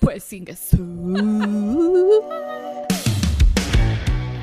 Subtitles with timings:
[0.00, 0.34] Pues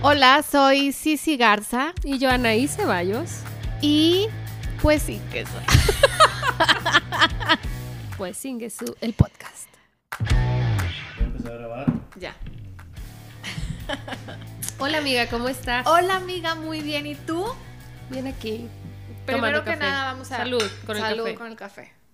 [0.04, 1.92] Hola, soy Cici Garza.
[2.04, 3.40] Y yo, Anaí Ceballos.
[3.82, 4.28] Y
[4.84, 5.50] pues sin queso.
[8.18, 9.68] pues sin queso, el podcast.
[10.30, 11.92] ¿Ya empezó a grabar?
[12.18, 12.36] Ya.
[14.78, 15.88] Hola amiga, ¿cómo estás?
[15.88, 17.08] Hola amiga, muy bien.
[17.08, 17.44] ¿Y tú?
[18.12, 18.70] Bien aquí.
[19.26, 20.38] Primero que nada vamos a...
[20.38, 21.36] Salud con el Salud café.
[21.36, 22.05] con el café.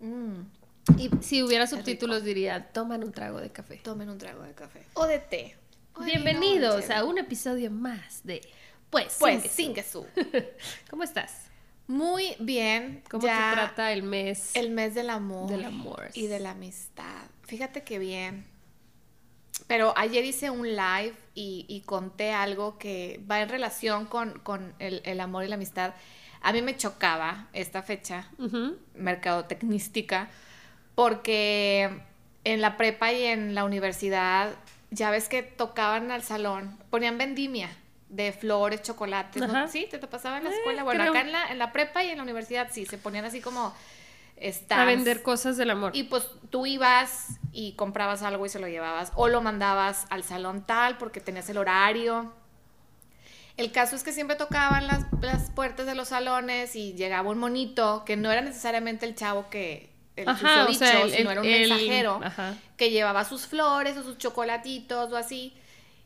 [0.00, 3.76] Y si hubiera subtítulos diría, toman un trago de café.
[3.78, 4.86] Tomen un trago de café.
[4.94, 5.56] O de té.
[5.94, 8.40] O Bienvenidos a un episodio más de
[8.90, 10.06] Pues, Pues sin queso.
[10.90, 11.46] ¿Cómo estás?
[11.86, 13.02] Muy bien.
[13.10, 14.54] ¿Cómo ya te trata el mes?
[14.54, 15.48] El mes del amor.
[15.48, 16.10] Del amor.
[16.14, 17.24] Y de la amistad.
[17.44, 18.46] Fíjate que bien.
[19.66, 24.74] Pero ayer hice un live y, y conté algo que va en relación con, con
[24.78, 25.94] el, el amor y la amistad.
[26.42, 28.28] A mí me chocaba esta fecha
[28.94, 30.28] mercadotecnística
[30.94, 31.90] porque
[32.44, 34.50] en la prepa y en la universidad
[34.90, 37.68] ya ves que tocaban al salón, ponían vendimia
[38.08, 39.66] de flores, chocolates, ¿no?
[39.68, 39.88] ¿Sí?
[39.90, 40.84] ¿Te, te pasaba en la Eh, escuela?
[40.84, 41.12] Bueno, creo.
[41.12, 43.74] acá en la, en la prepa y en la universidad sí, se ponían así como
[44.40, 44.70] stands.
[44.82, 45.90] A vender cosas del amor.
[45.94, 50.22] Y pues tú ibas y comprabas algo y se lo llevabas o lo mandabas al
[50.22, 52.32] salón tal porque tenías el horario.
[53.56, 57.38] El caso es que siempre tocaban las, las puertas de los salones y llegaba un
[57.38, 61.30] monito que no era necesariamente el chavo que el Ajá, o susodicho, sea, el- sino
[61.30, 62.20] era un el- mensajero
[62.76, 65.54] que llevaba sus flores o sus chocolatitos o así.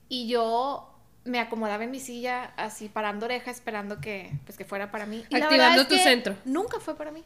[0.08, 0.86] Y yo
[1.24, 5.24] me acomodaba en mi silla así parando oreja esperando que pues que fuera para mí.
[5.28, 6.36] Y la Activando verdad es tu que centro.
[6.44, 7.22] Nunca fue para mí.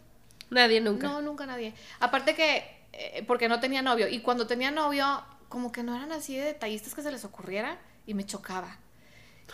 [0.51, 1.07] Nadie nunca.
[1.07, 1.75] No, nunca nadie.
[2.01, 4.09] Aparte que, eh, porque no tenía novio.
[4.09, 7.79] Y cuando tenía novio, como que no eran así de detallistas que se les ocurriera
[8.07, 8.79] y me chocaba.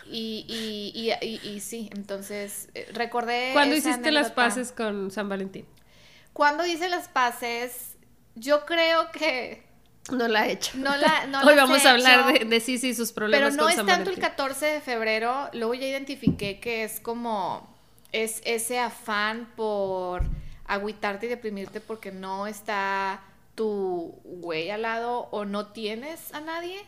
[0.09, 3.51] Y, y, y, y- y sí, entonces eh, recordé.
[3.53, 5.65] ¿Cuándo esa hiciste las paces con San Valentín?
[6.33, 7.97] Cuando hice las paces,
[8.35, 9.63] yo creo que
[10.11, 10.77] No la he hecho.
[10.77, 11.27] no la.
[11.27, 13.63] No Hoy vamos he a hablar hecho, de, de sí, sí, sus Pero problemas no
[13.63, 14.21] con es tanto el Valentín.
[14.21, 17.69] 14 de febrero, luego ya identifiqué que es como
[18.11, 20.23] es ese afán por
[20.65, 23.23] agüitarte y deprimirte porque no está
[23.55, 26.79] tu güey al lado o no tienes a nadie.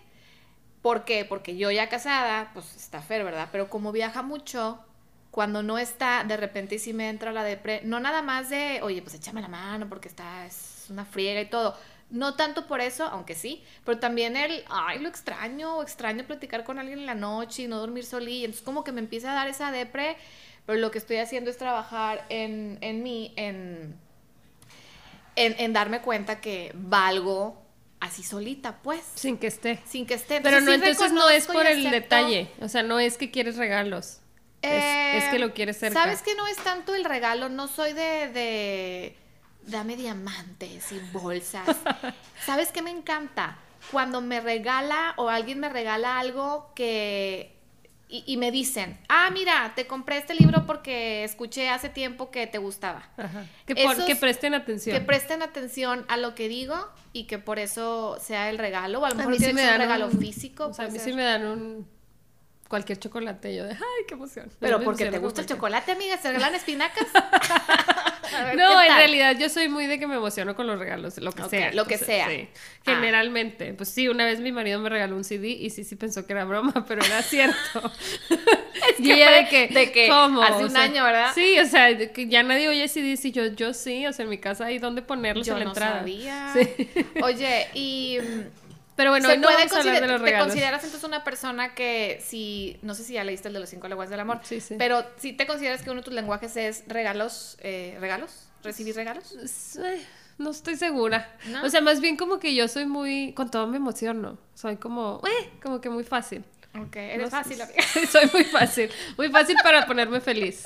[0.84, 1.24] ¿Por qué?
[1.26, 3.50] Porque yo ya casada, pues está Fer, ¿verdad?
[3.54, 4.80] Pero como viaja mucho,
[5.32, 9.02] cuando no está, de repente sí me entra la depre, no nada más de, oye,
[9.02, 11.78] pues échame la mano porque está, es una friega y todo.
[12.10, 16.78] No tanto por eso, aunque sí, pero también el, ay, lo extraño, extraño platicar con
[16.78, 18.44] alguien en la noche y no dormir solí.
[18.44, 20.18] Entonces como que me empieza a dar esa depre,
[20.66, 23.96] pero lo que estoy haciendo es trabajar en, en mí, en,
[25.38, 27.63] en, en darme cuenta que valgo
[28.04, 29.82] así solita, pues, Sin que esté.
[29.86, 30.42] sin que esté.
[30.42, 32.52] Pero no, sí entonces no es por el detalle.
[32.60, 34.20] O sea, no es que quieres regalos.
[34.62, 36.00] Es, es que lo quieres cerca.
[36.00, 37.48] Eh, ¿Sabes que no es tanto el regalo?
[37.50, 39.18] No soy de, de
[39.66, 41.78] dame diamantes y bolsas.
[42.46, 43.58] ¿Sabes qué me encanta?
[43.92, 47.53] Cuando me regala o alguien me regala algo que...
[48.16, 52.46] Y, y me dicen, ah, mira, te compré este libro porque escuché hace tiempo que
[52.46, 53.10] te gustaba.
[53.18, 53.48] Ajá.
[53.66, 54.96] Que, por- Esos- que presten atención.
[54.96, 56.76] Que presten atención a lo que digo
[57.12, 59.00] y que por eso sea el regalo.
[59.00, 60.68] O a lo A mejor mí sí me ser un dan regalo un- físico.
[60.68, 61.10] O sea, a mí ser.
[61.10, 61.88] sí me dan un
[62.68, 63.56] cualquier chocolate.
[63.56, 64.52] Yo de, ay, qué emoción.
[64.60, 67.08] Pero porque te gusta el chocolate, amiga, se regalan espinacas.
[68.36, 68.98] A ver, No, ¿qué en tal?
[68.98, 71.72] realidad yo soy muy de que me emociono con los regalos, lo que sea.
[71.74, 72.28] lo que sea.
[72.30, 72.48] sí.
[72.86, 72.92] Ah.
[72.96, 73.74] Generalmente.
[73.74, 76.34] Pues sí, una vez mi marido me regaló un CD y sí, sí pensó que
[76.34, 77.92] era broma, pero era cierto.
[78.98, 80.42] que Y ella fue de que, de que ¿cómo?
[80.42, 81.32] hace O un sea, año, ¿verdad?
[81.34, 84.30] Sí, o sea, que ya nadie oye CDs y yo, yo sí, o sea, en
[84.30, 86.00] mi casa hay donde ponerlos Yo en la no entrada.
[86.00, 86.54] sabía.
[86.54, 86.88] Sí.
[87.22, 88.18] Oye, y
[88.96, 90.48] Pero bueno, ¿se hoy no vamos a hablar de los ¿te regalos.
[90.48, 93.88] consideras entonces una persona que si, no sé si ya leíste el de los cinco
[93.88, 94.76] lenguajes del amor, Sí, sí.
[94.78, 99.34] pero si te consideras que uno de tus lenguajes es regalos, eh, regalos, recibir regalos?
[99.84, 100.02] Eh,
[100.38, 101.36] No estoy segura.
[101.48, 101.64] ¿No?
[101.66, 104.38] O sea, más bien como que yo soy muy, con todo me emociono.
[104.56, 106.44] Soy como, eh, como que muy fácil.
[106.80, 107.84] Ok, eres No fácil, amiga.
[108.12, 108.90] soy muy fácil.
[109.18, 110.64] Muy fácil para ponerme feliz.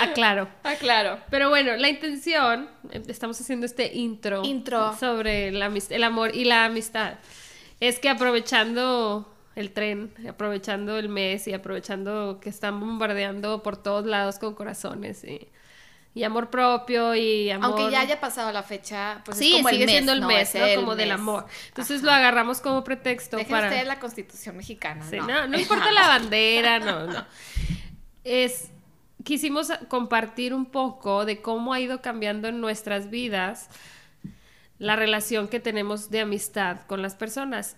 [0.00, 0.48] Aclaro.
[0.64, 1.18] Ah, claro.
[1.30, 4.96] Pero bueno, la intención, eh, estamos haciendo este intro, Intro.
[4.98, 7.14] sobre la el amor y la amistad,
[7.80, 14.06] es que aprovechando el tren, aprovechando el mes y aprovechando que están bombardeando por todos
[14.06, 15.48] lados con corazones y,
[16.14, 17.70] y amor propio y amor...
[17.78, 20.20] Aunque ya haya pasado la fecha, pues sí, es como sigue el mes, siendo el
[20.20, 20.26] ¿no?
[20.28, 20.66] mes, Es ¿no?
[20.66, 21.46] el Como del amor.
[21.68, 22.06] Entonces Ajá.
[22.06, 23.66] lo agarramos como pretexto Dejen para...
[23.68, 25.26] ustedes la constitución mexicana, Sí, ¿no?
[25.26, 27.26] no, no importa la bandera, no, no.
[28.24, 28.70] Es,
[29.24, 33.68] quisimos compartir un poco de cómo ha ido cambiando en nuestras vidas
[34.78, 37.76] la relación que tenemos de amistad con las personas.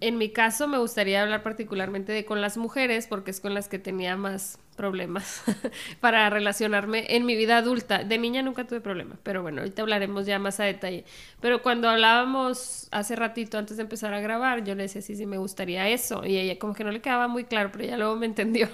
[0.00, 3.68] En mi caso me gustaría hablar particularmente de con las mujeres porque es con las
[3.68, 5.42] que tenía más problemas
[6.00, 8.04] para relacionarme en mi vida adulta.
[8.04, 11.04] De niña nunca tuve problemas, pero bueno, ahorita hablaremos ya más a detalle.
[11.40, 15.26] Pero cuando hablábamos hace ratito antes de empezar a grabar, yo le decía, sí, sí,
[15.26, 16.24] me gustaría eso.
[16.24, 18.68] Y ella como que no le quedaba muy claro, pero ella luego me entendió.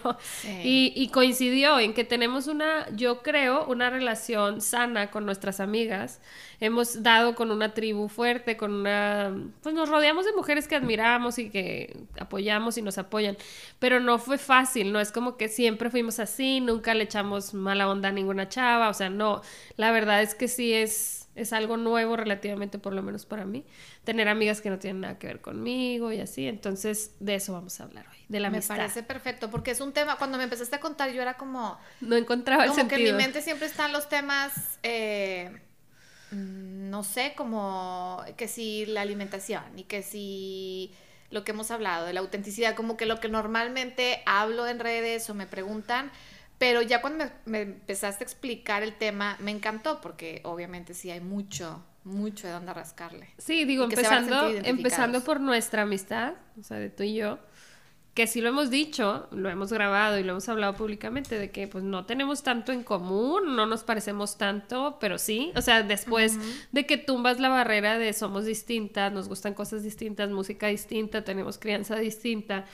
[0.62, 6.20] Y, y coincidió en que tenemos una, yo creo, una relación sana con nuestras amigas.
[6.61, 9.35] Hemos dado con una tribu fuerte, con una...
[9.62, 13.37] Pues nos rodeamos de mujeres que admiramos y que apoyamos y nos apoyan.
[13.79, 17.89] Pero no fue fácil, no es como que siempre fuimos así, nunca le echamos mala
[17.89, 19.43] onda a ninguna chava, o sea, no,
[19.77, 23.65] la verdad es que sí es, es algo nuevo relativamente, por lo menos para mí,
[24.05, 27.81] tener amigas que no tienen nada que ver conmigo y así, entonces de eso vamos
[27.81, 28.77] a hablar hoy, de la me amistad.
[28.77, 32.17] parece perfecto, porque es un tema, cuando me empezaste a contar yo era como, No
[32.17, 33.17] encontraba el como que en mi sentido.
[33.19, 35.61] mente siempre están los temas, eh,
[36.31, 40.93] mm, no sé, como que si la alimentación y que si
[41.31, 45.29] lo que hemos hablado de la autenticidad, como que lo que normalmente hablo en redes
[45.31, 46.11] o me preguntan,
[46.59, 51.11] pero ya cuando me, me empezaste a explicar el tema, me encantó, porque obviamente sí
[51.11, 53.29] hay mucho, mucho de dónde rascarle.
[53.38, 57.38] Sí, digo, empezando, empezando por nuestra amistad, o sea, de tú y yo,
[58.15, 61.69] que sí lo hemos dicho, lo hemos grabado y lo hemos hablado públicamente, de que
[61.69, 66.37] pues no tenemos tanto en común, no nos parecemos tanto, pero sí, o sea, después
[66.73, 71.57] de que tumbas la barrera de somos distintas, nos gustan cosas distintas, música distinta, tenemos
[71.59, 72.65] crianza distinta,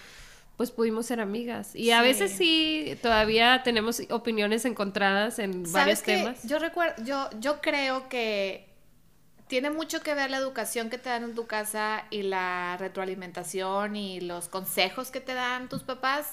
[0.57, 1.77] pues pudimos ser amigas.
[1.77, 6.43] Y a veces sí, todavía tenemos opiniones encontradas en varios temas.
[6.45, 8.67] Yo recuerdo, yo, yo creo que
[9.49, 13.97] tiene mucho que ver la educación que te dan en tu casa y la retroalimentación
[13.97, 16.33] y los consejos que te dan tus papás.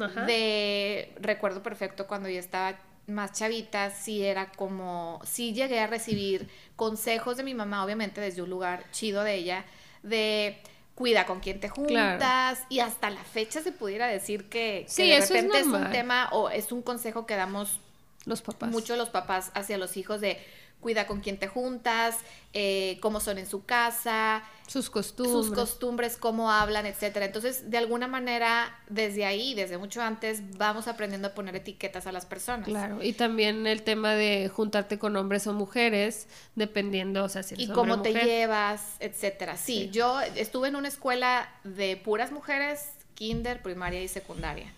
[0.00, 0.24] Ajá.
[0.24, 6.48] De recuerdo perfecto cuando yo estaba más chavita, sí era como, sí llegué a recibir
[6.74, 9.64] consejos de mi mamá, obviamente desde un lugar chido de ella,
[10.02, 10.60] de
[10.94, 12.66] cuida con quién te juntas Claro.
[12.70, 16.48] y hasta la fecha se pudiera decir que, de es repente es un tema o
[16.50, 17.80] es un consejo que damos
[18.24, 18.70] Los papás.
[18.70, 20.38] mucho los papás hacia los hijos de
[20.80, 22.16] cuida con quién te juntas,
[22.52, 25.46] eh, cómo son en su casa, sus costumbres.
[25.46, 27.26] sus costumbres, cómo hablan, etcétera.
[27.26, 32.12] Entonces, de alguna manera, desde ahí, desde mucho antes, vamos aprendiendo a poner etiquetas a
[32.12, 32.68] las personas.
[32.68, 37.54] Claro, y también el tema de juntarte con hombres o mujeres, dependiendo, o sea, si
[37.54, 38.24] eres Y hombre o cómo te mujer.
[38.26, 39.56] llevas, etcétera.
[39.56, 39.90] Sí, Sí.
[39.90, 44.72] yo estuve en una escuela de puras mujeres, kinder, primaria y secundaria,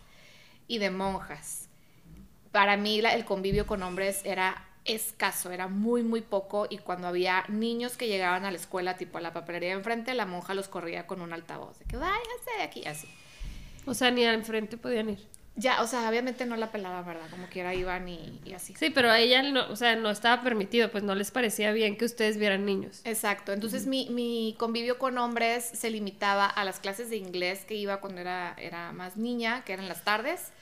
[0.69, 1.67] y de monjas.
[2.51, 7.09] Para mí la- el convivio con hombres era escaso, era muy, muy poco, y cuando
[7.09, 10.55] había niños que llegaban a la escuela, tipo a la papelería de enfrente, la monja
[10.55, 13.09] los corría con un altavoz, de que váyanse de aquí, así.
[13.87, 15.27] O sea, ni al enfrente podían ir.
[15.59, 17.29] Ya, o sea, obviamente no la pelaba, ¿verdad?
[17.31, 18.75] Como quiera iban y, y así.
[18.77, 21.97] Sí, pero a ella no, o sea, no estaba permitido, pues no les parecía bien
[21.97, 23.01] que ustedes vieran niños.
[23.05, 27.75] Exacto, entonces mi, mi convivio con hombres se limitaba a las clases de inglés que
[27.75, 30.53] iba cuando era, era más niña, que eran las tardes.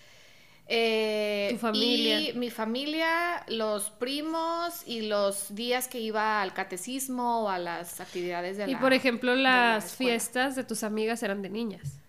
[0.69, 2.21] Eh, Tu familia.
[2.21, 8.01] Y mi familia, los primos y los días que iba al catecismo o a las
[8.01, 11.51] actividades de Y la por ejemplo, de la las fiestas de tus amigas eran de
[11.51, 12.01] niñas.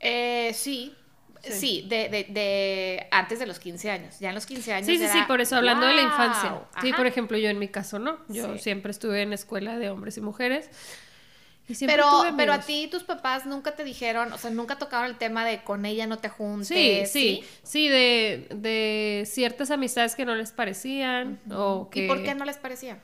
[0.00, 0.94] Eh, sí,
[1.40, 1.52] Sí.
[1.52, 4.18] sí, de, de, de antes de los 15 años.
[4.18, 4.86] Ya en los 15 años.
[4.86, 6.60] Sí, sí, sí, por eso hablando de la infancia.
[6.82, 8.18] Sí, por ejemplo, yo en mi caso no.
[8.28, 8.58] Yo Sí.
[8.58, 10.68] siempre estuve en escuela de hombres y mujeres.
[11.80, 12.06] Pero,
[12.36, 15.62] pero a ti tus papás nunca te dijeron, o sea, nunca tocaron el tema de
[15.62, 16.68] con ella no te juntes.
[16.68, 22.04] Sí, sí, sí, de, de ciertas amistades que no les parecían o que...
[22.04, 22.98] ¿Y por qué no les parecía?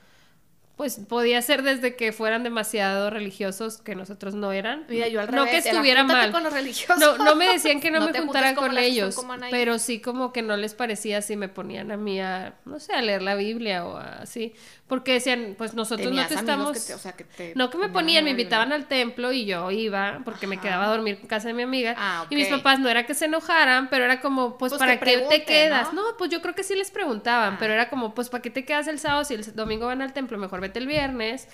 [0.76, 4.84] Pues podía ser desde que fueran demasiado religiosos, que nosotros no eran.
[4.88, 6.32] Mira, yo al no revés, que era, estuviera "Júntate mal.
[6.32, 6.98] con los religiosos".
[6.98, 9.16] No, no me decían que no, No me te juntes juntara como con ellos,
[9.52, 12.92] pero sí como que no les parecía si me ponían a mí a, no sé,
[12.92, 14.52] a leer la Biblia o así.
[14.88, 16.72] Porque decían, pues nosotros no te estamos...
[16.72, 19.46] que te- o sea, que te No que me ponían me invitaban al templo y
[19.46, 21.94] yo iba porque me quedaba a dormir en casa de mi amiga.
[21.96, 24.98] Ah, Y mis papás no era que se enojaran, pero era como, pues, Pues ¿para
[24.98, 25.92] que qué te quedas?
[25.94, 26.02] ¿no?
[26.10, 26.16] ¿no?
[26.18, 27.56] pues yo creo que sí les preguntaban, Ah.
[27.60, 30.12] pero era como, pues, ¿para qué te quedas el sábado si el domingo van al
[30.12, 30.36] templo?
[30.36, 31.48] Mejor vete el viernes.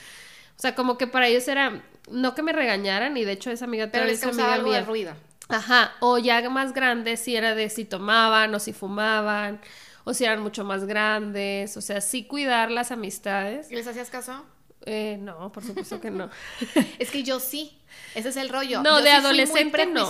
[0.56, 3.64] O sea, como que para ellos era, no que me regañaran, y de hecho esa
[3.64, 4.86] amiga Pero les causaba algo de mía.
[4.86, 5.14] ruido.
[5.48, 9.60] Ajá, o ya más grandes si era de si tomaban o si fumaban,
[10.04, 13.70] o si eran mucho más grandes, o sea, sí cuidar las amistades.
[13.70, 14.44] ¿Y les hacías caso?
[14.86, 16.30] Eh, no, por supuesto que no.
[16.98, 17.78] Es que yo sí.
[18.14, 18.82] Ese es el rollo.
[18.82, 20.06] No, Yo de sí fui adolescente muy no.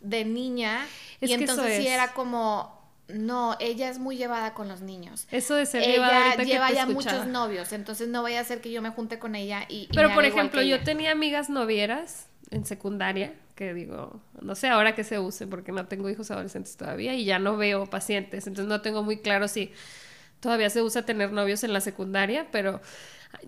[0.00, 0.86] de niña.
[1.20, 1.92] Es y entonces sí es.
[1.92, 2.75] era como,
[3.08, 5.26] no, ella es muy llevada con los niños.
[5.30, 7.16] Eso de ser llevada Ella ahorita que te ya escuchaba.
[7.18, 9.82] muchos novios, entonces no vaya a ser que yo me junte con ella y.
[9.82, 14.68] y Pero me por ejemplo, yo tenía amigas novieras en secundaria, que digo, no sé
[14.68, 18.46] ahora que se use, porque no tengo hijos adolescentes todavía y ya no veo pacientes,
[18.46, 19.72] entonces no tengo muy claro si
[20.40, 22.80] todavía se usa tener novios en la secundaria, pero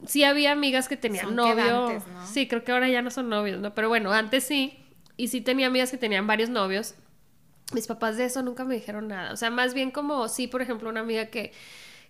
[0.06, 1.54] sí había amigas que tenían Son novio.
[1.54, 2.26] quedantes, ¿no?
[2.26, 3.74] Sí, creo que ahora ya no son novios, ¿no?
[3.74, 4.78] Pero bueno, antes sí,
[5.16, 6.94] y sí tenía amigas que tenían varios novios.
[7.72, 9.32] Mis papás de eso nunca me dijeron nada.
[9.32, 11.52] O sea, más bien como, sí, por ejemplo, una amiga que,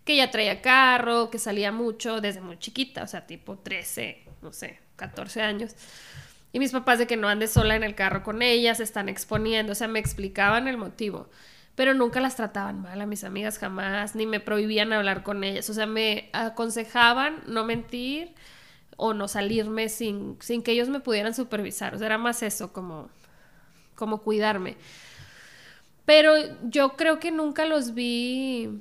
[0.04, 4.52] que ya traía carro, que salía mucho desde muy chiquita, o sea, tipo 13, no
[4.52, 5.74] sé, 14 años.
[6.52, 9.08] Y mis papás de que no ande sola en el carro con ella, se están
[9.08, 11.28] exponiendo, o sea, me explicaban el motivo.
[11.74, 15.68] Pero nunca las trataban mal a mis amigas jamás, ni me prohibían hablar con ellas.
[15.70, 18.34] O sea, me aconsejaban no mentir
[18.96, 21.94] o no salirme sin, sin que ellos me pudieran supervisar.
[21.94, 23.10] O sea, era más eso, como,
[23.94, 24.76] como cuidarme.
[26.08, 26.32] Pero
[26.70, 28.80] yo creo que nunca los vi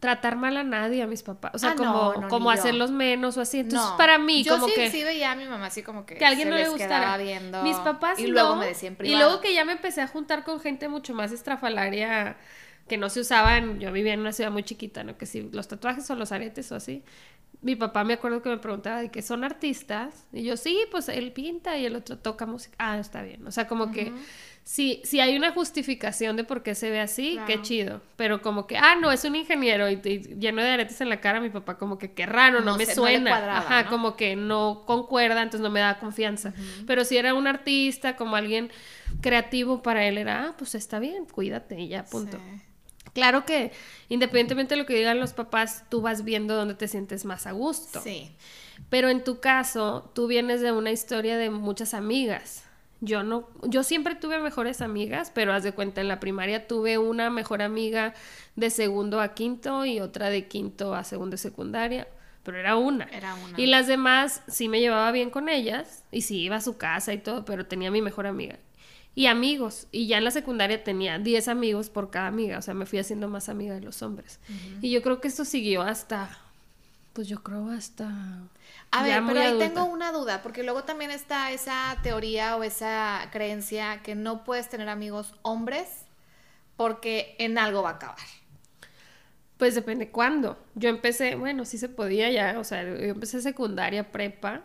[0.00, 1.52] tratar mal a nadie, a mis papás.
[1.54, 2.58] O sea, Ah, como, no, no, como yo.
[2.58, 3.58] hacerlos menos o así.
[3.60, 3.96] Entonces, No.
[3.98, 4.90] para mí, yo como sí, que...
[4.90, 6.70] sí veía a mi mamá así como que, que a alguien se no le les
[6.72, 6.98] gustara.
[7.00, 7.62] quedaba viendo.
[7.62, 9.24] Mis papás y luego me decían Y privado.
[9.26, 12.36] luego que ya me empecé a juntar con gente mucho más estrafalaria
[12.88, 13.78] que no se usaban.
[13.78, 15.16] Yo vivía en una ciudad muy chiquita, ¿no?
[15.18, 17.04] Que si los tatuajes o los aretes o así.
[17.60, 20.26] Mi papá me acuerdo que me preguntaba de que son artistas.
[20.32, 22.74] Y yo, sí, pues él pinta y el otro toca música.
[22.80, 23.46] Ah, está bien.
[23.46, 24.12] O sea, como que
[24.64, 28.00] si, si hay una justificación de por qué se ve así, qué chido.
[28.16, 31.20] Pero como que, ah, no, es un ingeniero y, y lleno de aretes en la
[31.20, 33.30] cara, mi papá como que qué raro, no, No me sé, no le suena.
[33.30, 33.90] cuadraba, Ajá, ¿no?
[33.90, 36.54] como que no concuerda, entonces no me da confianza.
[36.86, 38.70] Pero si era un artista, como alguien
[39.20, 42.36] creativo para él, era, ah, pues está bien, cuídate y ya, punto.
[42.38, 42.62] Sí.
[43.14, 43.72] Claro que
[44.08, 47.52] independientemente de lo que digan los papás, tú vas viendo dónde te sientes más a
[47.52, 48.00] gusto.
[48.00, 48.30] Sí.
[48.88, 52.64] Pero en tu caso, tú vienes de una historia de muchas amigas.
[53.04, 56.98] Yo no, yo siempre tuve mejores amigas, pero haz de cuenta, en la primaria tuve
[56.98, 58.14] una mejor amiga
[58.54, 62.06] de segundo a quinto y otra de quinto a segundo de secundaria,
[62.44, 63.06] pero era una.
[63.06, 63.60] Era una.
[63.60, 67.12] Y las demás sí me llevaba bien con ellas y sí iba a su casa
[67.12, 68.60] y todo, pero tenía mi mejor amiga.
[69.16, 72.72] Y amigos, y ya en la secundaria tenía 10 amigos por cada amiga, o sea,
[72.72, 74.40] me fui haciendo más amiga de los hombres.
[74.80, 76.38] Y yo creo que esto siguió hasta,
[77.12, 78.08] pues yo creo hasta...
[78.90, 79.66] A ver, pero ahí adulta.
[79.68, 84.68] tengo una duda, porque luego también está esa teoría o esa creencia que no puedes
[84.68, 85.88] tener amigos hombres
[86.76, 88.18] porque en algo va a acabar.
[89.56, 90.58] Pues depende cuándo.
[90.74, 94.62] Yo empecé, bueno, sí se podía ya, o sea, yo empecé secundaria, prepa.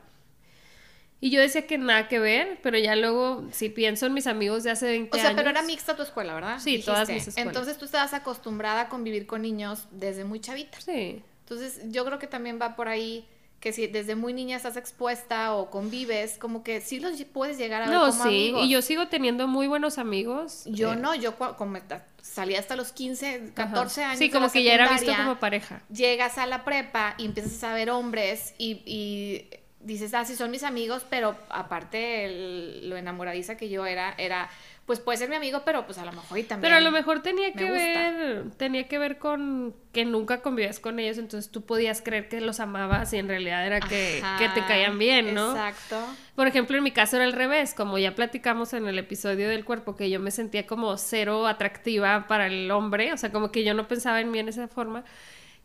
[1.20, 4.64] Y yo decía que nada que ver, pero ya luego, si pienso en mis amigos
[4.64, 5.38] de hace 20 O sea, años.
[5.38, 6.60] pero era mixta tu escuela, ¿verdad?
[6.60, 7.48] Sí, todas mis escuelas.
[7.48, 10.80] Entonces tú estabas acostumbrada a convivir con niños desde muy chavita.
[10.80, 11.24] Sí.
[11.50, 13.26] Entonces yo creo que también va por ahí
[13.62, 17.82] que si desde muy niña estás expuesta o convives, como que sí los puedes llegar
[17.82, 18.66] a ver No, como sí, amigos.
[18.66, 20.64] y yo sigo teniendo muy buenos amigos.
[20.66, 21.80] Yo eh, no, yo como
[22.22, 24.10] salí hasta los 15, 14 ajá.
[24.12, 24.20] años.
[24.20, 25.82] Sí, como que ya era visto como pareja.
[25.90, 29.50] Llegas a la prepa y empiezas a ver hombres y, y
[29.80, 34.50] dices, ah, sí, son mis amigos, pero aparte el- lo enamoradiza que yo era, era,
[34.88, 36.62] pues puede ser mi amigo, pero pues a lo mejor y también.
[36.62, 40.98] Pero a lo mejor tenía que ver, tenía que ver con que nunca convivías con
[40.98, 44.48] ellos, entonces tú podías creer que los amabas y en realidad era que, Ajá, que
[44.48, 45.52] te caían bien, ¿no?
[45.52, 46.00] Exacto.
[46.36, 49.66] Por ejemplo, en mi caso era al revés, como ya platicamos en el episodio del
[49.66, 53.66] cuerpo, que yo me sentía como cero atractiva para el hombre, o sea, como que
[53.66, 55.04] yo no pensaba en mí en esa forma.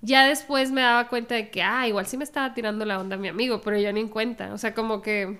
[0.01, 3.17] Ya después me daba cuenta de que, ah, igual sí me estaba tirando la onda
[3.17, 5.39] mi amigo, pero yo ni en cuenta, o sea, como que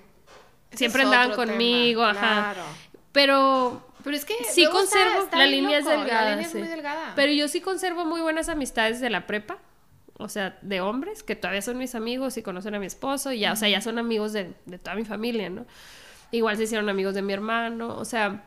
[0.71, 2.53] siempre andaban tema, conmigo, ajá.
[2.53, 2.92] claro.
[3.13, 6.29] Pero Pero es que sí luego está- conservo, está la línea es loco, delgada, La
[6.35, 6.57] línea sí.
[6.57, 7.13] es muy delgada.
[7.15, 9.57] Pero yo sí conservo muy buenas amistades de la prepa,
[10.17, 13.39] o sea, de hombres, que todavía son mis amigos y conocen a mi esposo, y
[13.39, 15.65] ya, o sea, ya son amigos de, de toda mi familia, ¿no?
[16.31, 18.43] Igual se hicieron amigos de mi hermano, o sea,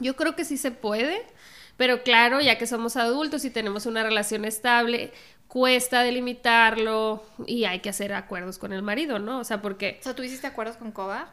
[0.00, 1.22] yo creo que sí se puede,
[1.76, 5.12] pero claro, ya que somos adultos y tenemos una relación estable,
[5.48, 9.38] cuesta delimitarlo y hay que hacer acuerdos con el marido, ¿no?
[9.38, 11.32] O sea, porque o sea, ¿tú hiciste acuerdos con Coba?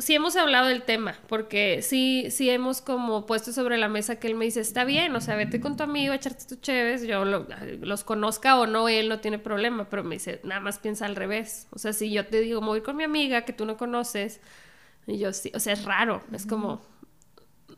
[0.00, 4.26] Sí hemos hablado del tema, porque sí, sí hemos como puesto sobre la mesa que
[4.28, 7.24] él me dice, está bien, o sea, vete con tu amigo echarte tus cheves, yo
[7.24, 7.46] lo-
[7.80, 11.16] los conozca o no, él no tiene problema, pero me dice, nada más piensa al
[11.16, 11.66] revés.
[11.70, 14.40] O sea, si yo te digo, voy con mi amiga que tú no conoces,
[15.06, 16.82] y yo sí, o sea, es raro, es como,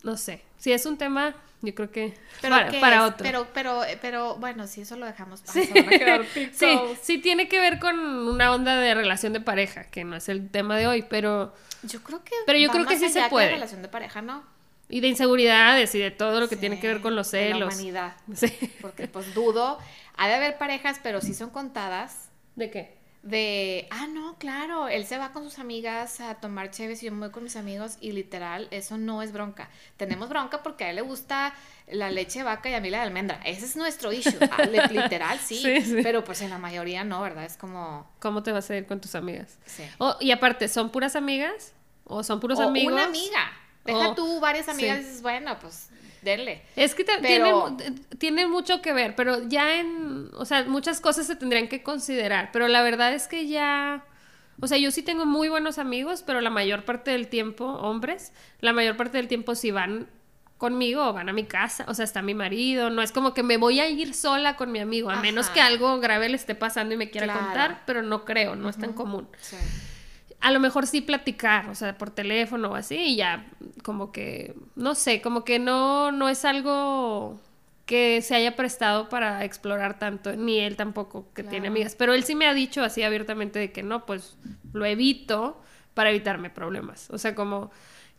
[0.03, 3.19] no sé, si es un tema, yo creo que ¿Pero para, qué para otro.
[3.25, 6.51] Pero, pero, pero, bueno, si eso lo dejamos para Sí.
[6.53, 10.29] sí, sí tiene que ver con una onda de relación de pareja, que no es
[10.29, 11.55] el tema de hoy, pero...
[11.83, 12.33] Yo creo que.
[12.47, 13.51] Pero yo va creo que sí se puede.
[13.51, 14.45] relación de pareja, ¿no?
[14.89, 17.53] Y de inseguridades y de todo lo que Sí, tiene que ver con los de
[17.53, 17.61] celos.
[17.61, 18.13] La humanidad.
[18.35, 18.53] Sí.
[18.81, 19.79] Porque, pues dudo.
[20.17, 22.29] Ha de haber parejas, pero sí son contadas.
[22.57, 23.00] ¿De qué?
[23.23, 27.13] De, ah, no, claro, él se va con sus amigas a tomar cheves y yo
[27.13, 29.69] me voy con mis amigos y literal, eso no es bronca.
[29.99, 31.53] Tenemos bronca porque a él le gusta
[31.87, 33.39] la leche de vaca y a mí la de almendra.
[33.45, 34.39] Ese es nuestro issue.
[34.51, 35.97] Ah, li- literal, sí, Sí, sí.
[36.03, 37.45] Pero pues en la mayoría no, ¿verdad?
[37.45, 39.59] Es como, ¿Cómo te vas a ir con tus amigas?
[39.67, 39.85] sí.
[39.99, 41.75] Oh, y aparte, ¿son puras amigas?
[42.05, 42.93] ¿O son puros o amigos?
[42.95, 43.53] una amiga.
[43.85, 45.03] Deja O- tú varias amigas sí.
[45.03, 45.91] y dices, bueno, pues
[46.23, 46.63] denle.
[46.77, 51.27] Es que Pero- tiene, tiene mucho que ver, pero ya en, o sea, muchas cosas
[51.27, 54.05] se tendrían que considerar, pero la verdad es que ya,
[54.61, 58.33] o sea, yo sí tengo muy buenos amigos, pero la mayor parte del tiempo, hombres,
[58.61, 60.09] la mayor parte del tiempo sí van
[60.59, 63.43] conmigo o van a mi casa, o sea, está mi marido, no es como que
[63.43, 66.55] me voy a ir sola con mi amigo, a menos que algo grave le esté
[66.55, 67.41] pasando y me quiera Claro.
[67.47, 69.27] contar, pero no creo, no es tan común.
[69.41, 69.57] Sí.
[70.41, 73.47] A lo mejor sí platicar, o sea, por teléfono o así, y ya,
[73.83, 77.39] como que, no sé, como que no, no es algo
[77.85, 81.97] que se haya prestado para explorar tanto, ni él tampoco, que tiene amigas.
[81.97, 84.37] Pero él sí me ha dicho así abiertamente de que no, pues
[84.73, 85.61] lo evito
[85.93, 87.11] para evitarme problemas.
[87.11, 87.73] O sea, como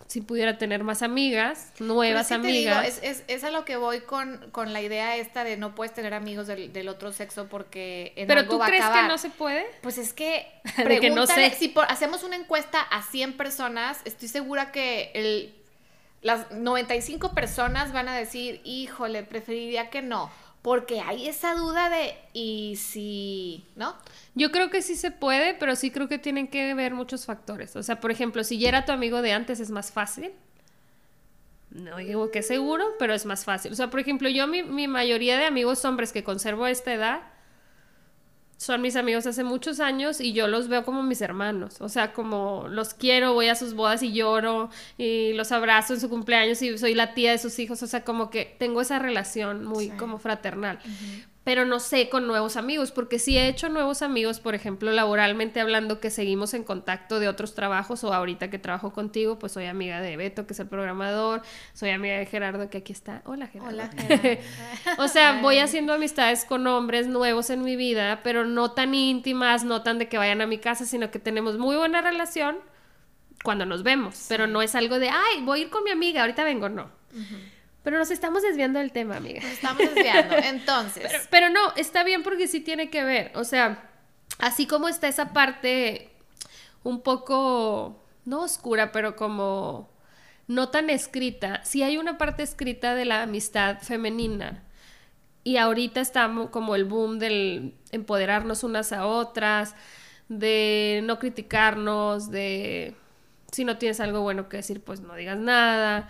[0.07, 2.87] si pudiera tener más amigas, nuevas sí digo, amigas.
[2.87, 5.93] es, es, es a lo que voy con, con la idea esta de no puedes
[5.93, 9.03] tener amigos del, del otro sexo porque en Pero algo tú va a crees que
[9.07, 9.65] no se puede?
[9.81, 11.51] Pues es que, que no sé.
[11.51, 15.55] si por- hacemos una encuesta a 100 personas, estoy segura que el,
[16.21, 20.29] las 95 personas van a decir, híjole, preferiría que no,
[20.61, 23.95] porque hay esa duda de, y si, ¿no?
[24.35, 27.75] Yo creo que sí se puede, pero sí creo que tienen que ver muchos factores.
[27.75, 30.31] O sea, por ejemplo, si ya era tu amigo de antes es más fácil.
[31.71, 33.71] No digo que seguro, pero es más fácil.
[33.71, 36.93] O sea, por ejemplo, yo mi, mi mayoría de amigos hombres que conservo a esta
[36.93, 37.21] edad
[38.61, 41.81] son mis amigos hace muchos años y yo los veo como mis hermanos.
[41.81, 45.99] O sea, como los quiero, voy a sus bodas y lloro y los abrazo en
[45.99, 47.81] su cumpleaños y soy la tía de sus hijos.
[47.81, 49.93] O sea, como que tengo esa relación muy Sí.
[49.97, 50.77] como fraternal.
[51.43, 55.59] Pero no sé con nuevos amigos, porque sí he hecho nuevos amigos, por ejemplo, laboralmente
[55.59, 59.65] hablando, que seguimos en contacto de otros trabajos, o ahorita que trabajo contigo, pues soy
[59.65, 61.41] amiga de Beto, que es el programador,
[61.73, 63.23] soy amiga de Gerardo, que aquí está.
[63.25, 63.73] Hola, Gerardo.
[63.73, 65.03] Hola, Gerardo.
[65.03, 69.63] O sea, voy haciendo amistades con hombres nuevos en mi vida, pero no tan íntimas,
[69.63, 72.57] no tan de que vayan a mi casa, sino que tenemos muy buena relación
[73.43, 74.25] cuando nos vemos.
[74.29, 76.89] Pero no es algo de, ay, voy a ir con mi amiga, ahorita vengo, no.
[77.83, 79.41] Pero nos estamos desviando del tema, amiga.
[79.41, 80.35] Nos estamos desviando.
[80.43, 83.31] Entonces, Pero, pero no, está bien porque sí tiene que ver.
[83.35, 83.89] O sea,
[84.37, 86.09] así como está esa parte
[86.83, 89.89] un poco, no oscura, pero como
[90.47, 94.63] no tan escrita, sí hay una parte escrita de la amistad femenina.
[95.43, 99.75] Y ahorita estamos como el boom del empoderarnos unas a otras,
[100.29, 102.95] de no criticarnos, de
[103.51, 106.09] si no tienes algo bueno que decir, pues no digas nada.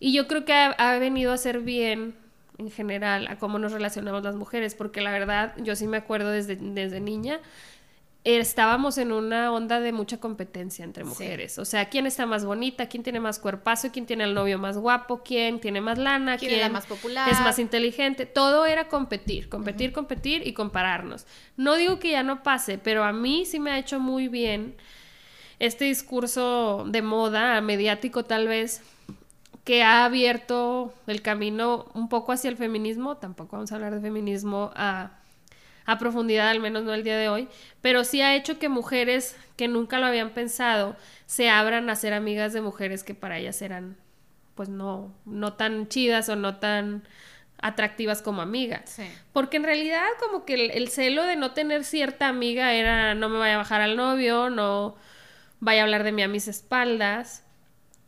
[0.00, 2.14] Y yo creo que ha, ha venido a ser bien
[2.58, 6.30] en general a cómo nos relacionamos las mujeres, porque la verdad, yo sí me acuerdo
[6.30, 7.40] desde, desde niña,
[8.22, 11.10] estábamos en una onda de mucha competencia entre Sí.
[11.10, 11.58] mujeres.
[11.58, 14.78] O sea, quién está más bonita, quién tiene más cuerpazo, quién tiene al novio más
[14.78, 17.30] guapo, quién tiene más lana, ¿Quién quién, es la más popular?
[17.30, 18.24] es más inteligente.
[18.24, 21.26] Todo era competir, competir, competir y compararnos.
[21.56, 24.74] No digo que ya no pase, pero a mí sí me ha hecho muy bien
[25.58, 28.80] este discurso de moda, mediático tal vez,
[29.64, 34.00] que ha abierto el camino un poco hacia el feminismo, tampoco vamos a hablar de
[34.00, 35.12] feminismo a,
[35.86, 37.48] a profundidad, al menos no el día de hoy,
[37.80, 40.96] pero sí ha hecho que mujeres que nunca lo habían pensado
[41.26, 43.96] se abran a ser amigas de mujeres que para ellas eran
[44.54, 47.02] pues no, no tan chidas o no tan
[47.58, 48.90] atractivas como amigas.
[48.90, 49.04] sí.
[49.32, 53.28] Porque en realidad como que el, el celo de no tener cierta amiga era no
[53.28, 54.96] me vaya a bajar al novio, no
[55.60, 57.43] vaya a hablar de mí a mis espaldas.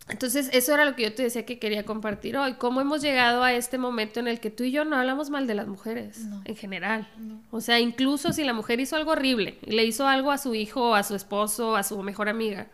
[0.08, 2.54] Entonces eso era lo que yo te decía que quería compartir hoy.
[2.54, 5.46] ¿Cómo hemos llegado a este momento en el que tú y yo no hablamos mal
[5.48, 6.42] de las mujeres No.
[6.44, 7.08] en general?
[7.18, 7.40] No.
[7.50, 10.54] O sea, incluso si la mujer hizo algo horrible y le hizo algo a su
[10.54, 12.68] hijo, a su esposo, a su mejor amiga.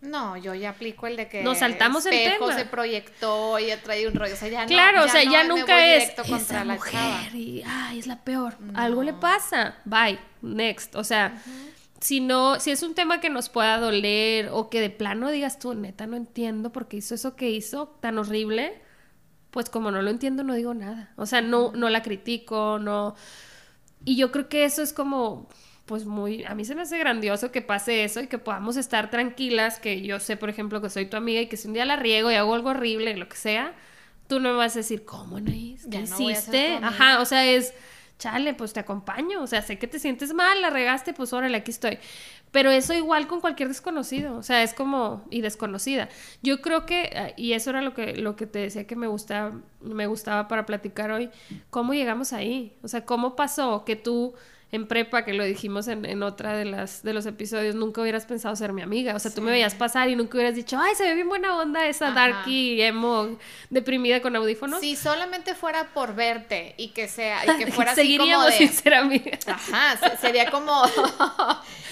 [0.00, 2.58] No, yo ya aplico el de que Nos saltamos el espejo tema.
[2.58, 4.34] se proyectó y trae un rollo.
[4.34, 7.36] O sea, ya no, Claro, o sea, ya no nunca es esa la mujer chava.
[7.36, 8.56] y ay, es la peor.
[8.74, 9.76] Algo le pasa.
[9.84, 10.94] Bye, next.
[10.94, 11.40] O sea,
[12.00, 15.58] si no, si es un tema que nos pueda doler o que de plano digas
[15.58, 18.80] tú, neta, no entiendo por qué hizo eso que hizo tan horrible,
[19.50, 21.12] pues como no lo entiendo, no digo nada.
[21.16, 23.16] O sea, no, no la critico, no.
[24.04, 25.48] Y yo creo que eso es como,
[25.86, 29.10] pues muy, a mí se me hace grandioso que pase eso y que podamos estar
[29.10, 31.84] tranquilas, que yo sé, por ejemplo, que soy tu amiga y que si un día
[31.84, 33.74] la riego y hago algo horrible, lo que sea,
[34.28, 35.84] tú no me vas a decir, ¿cómo, Anaís?
[35.84, 36.78] ¿Qué Ya no hiciste?
[36.82, 37.74] Ajá, o sea, es,
[38.18, 41.56] chale, pues te acompaño, o sea, sé que te sientes mal, la regaste, pues órale,
[41.56, 41.98] aquí estoy.
[42.50, 46.08] Pero eso igual con cualquier desconocido, o sea, es como, y desconocida.
[46.42, 49.08] Yo creo que, eh, y eso era lo que, lo que te decía que me
[49.80, 51.30] me gustaba para platicar hoy,
[51.70, 54.34] cómo llegamos ahí, o sea, cómo pasó que tú
[54.70, 58.26] en prepa, que lo dijimos en, en otra de las de los episodios, nunca hubieras
[58.26, 59.14] pensado ser mi amiga.
[59.14, 61.56] O sea, tú me veías pasar y nunca hubieras dicho, ay, se ve bien buena
[61.56, 62.14] onda esa Ajá.
[62.28, 63.38] darky emo
[63.70, 64.80] deprimida con audífonos.
[64.80, 68.52] Si solamente fuera por verte y que sea y que fuera así como Seguiríamos de
[68.52, 69.48] sin ser amigas.
[69.48, 70.82] Ajá, se- sería como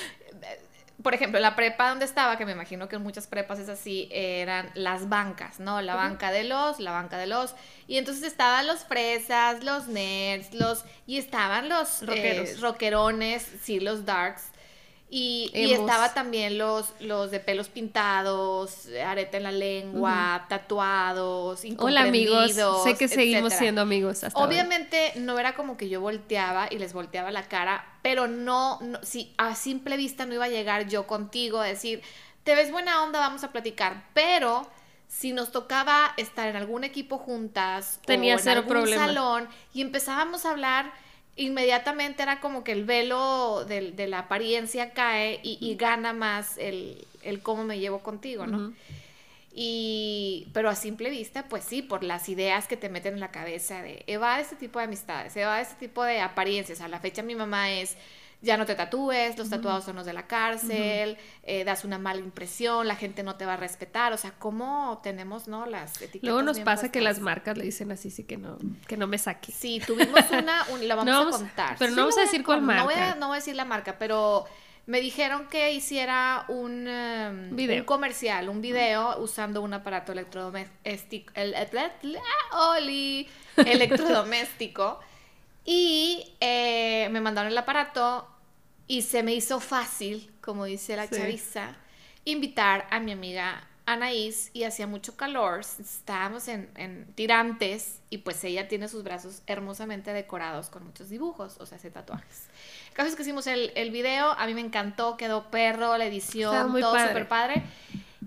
[1.06, 4.08] por ejemplo, la prepa donde estaba, que me imagino que en muchas prepas es así,
[4.10, 5.80] eran las bancas, ¿no?
[5.80, 7.54] La banca de los, la banca de los.
[7.86, 10.84] Y entonces estaban los fresas, los nerds, los.
[11.06, 12.60] Y estaban los eh, Rockeros.
[12.60, 14.50] rockerones, sí, los darks.
[15.08, 22.02] Y, y estaba también los, los de pelos pintados, areta en la lengua, tatuados, Hola
[22.02, 23.58] amigos, sé que seguimos etcétera.
[23.58, 24.48] siendo amigos hasta hoy.
[24.48, 28.98] Obviamente no era como que yo volteaba y les volteaba la cara, pero no, no
[29.04, 32.02] si a simple vista no iba a llegar yo contigo a decir,
[32.42, 34.68] te ves buena onda, vamos a platicar, pero
[35.06, 39.06] si nos tocaba estar en algún equipo juntas Tenía o en algún problema.
[39.06, 40.92] salón y empezábamos a hablar,
[41.36, 47.06] inmediatamente era como que el velo de, la apariencia cae y, y gana más el,
[47.22, 48.72] el cómo me llevo contigo, ¿no?
[49.58, 53.30] Y, pero a simple vista, pues sí, por las ideas que te meten en la
[53.30, 56.82] cabeza de evade este tipo de amistades, evade este tipo de apariencias.
[56.82, 57.96] A la fecha mi mamá es,
[58.42, 62.20] ya no te tatúes, los tatuados son los de la cárcel, eh, das una mala
[62.20, 64.12] impresión, la gente no te va a respetar.
[64.12, 65.66] O sea, ¿cómo tenemos, no?
[65.66, 66.22] Las etiquetas.
[66.22, 69.18] Luego nos pasa que las marcas le dicen así, sí que no, que no me
[69.18, 69.50] saque.
[69.52, 71.76] Sí, tuvimos una, un- la vamos, No vamos- a contar.
[71.78, 73.14] pero Sí no vamos a decir cuál con- No voy, a, marca.
[73.18, 74.44] no voy a decir la marca, pero
[74.86, 77.80] me dijeron que hiciera un, em, Video.
[77.80, 81.68] un comercial, un video usando un aparato electrodoméstico, el, el-
[82.02, 85.00] el- ah, Oli, electrodoméstico.
[85.66, 88.26] Y eh, me mandaron el aparato
[88.86, 91.16] y se me hizo fácil, como dice la Sí.
[91.16, 91.74] chaviza,
[92.24, 98.42] invitar a mi amiga Anaís y hacía mucho calor, estábamos en, en tirantes y pues
[98.42, 102.46] ella tiene sus brazos hermosamente decorados con muchos dibujos, o sea, hace tatuajes.
[102.88, 106.06] El caso es que hicimos el, el video, a mí me encantó, quedó perro, la
[106.06, 107.08] edición, muy todo padre.
[107.08, 107.62] súper padre.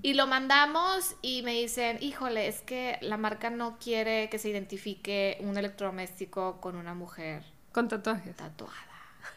[0.01, 4.49] Y lo mandamos y me dicen, híjole, es que la marca no quiere que se
[4.49, 8.35] identifique un electrodoméstico con una mujer Con tatuajes.
[8.35, 8.73] tatuada.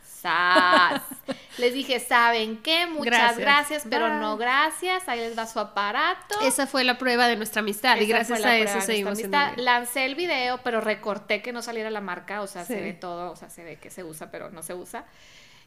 [0.04, 1.02] ¡Sas!
[1.58, 2.86] Les dije, ¿saben qué?
[2.86, 3.38] Muchas Gracias.
[3.38, 4.18] gracias, pero Bye.
[4.20, 5.08] no gracias.
[5.08, 6.40] Ahí les da su aparato.
[6.42, 9.54] Esa fue la prueba de nuestra amistad y gracias a eso seguimos amistad.
[9.56, 13.32] Lancé el video, pero recorté que no saliera la marca, o sea, se ve todo,
[13.32, 15.04] o sea, se ve que se usa, pero no se usa.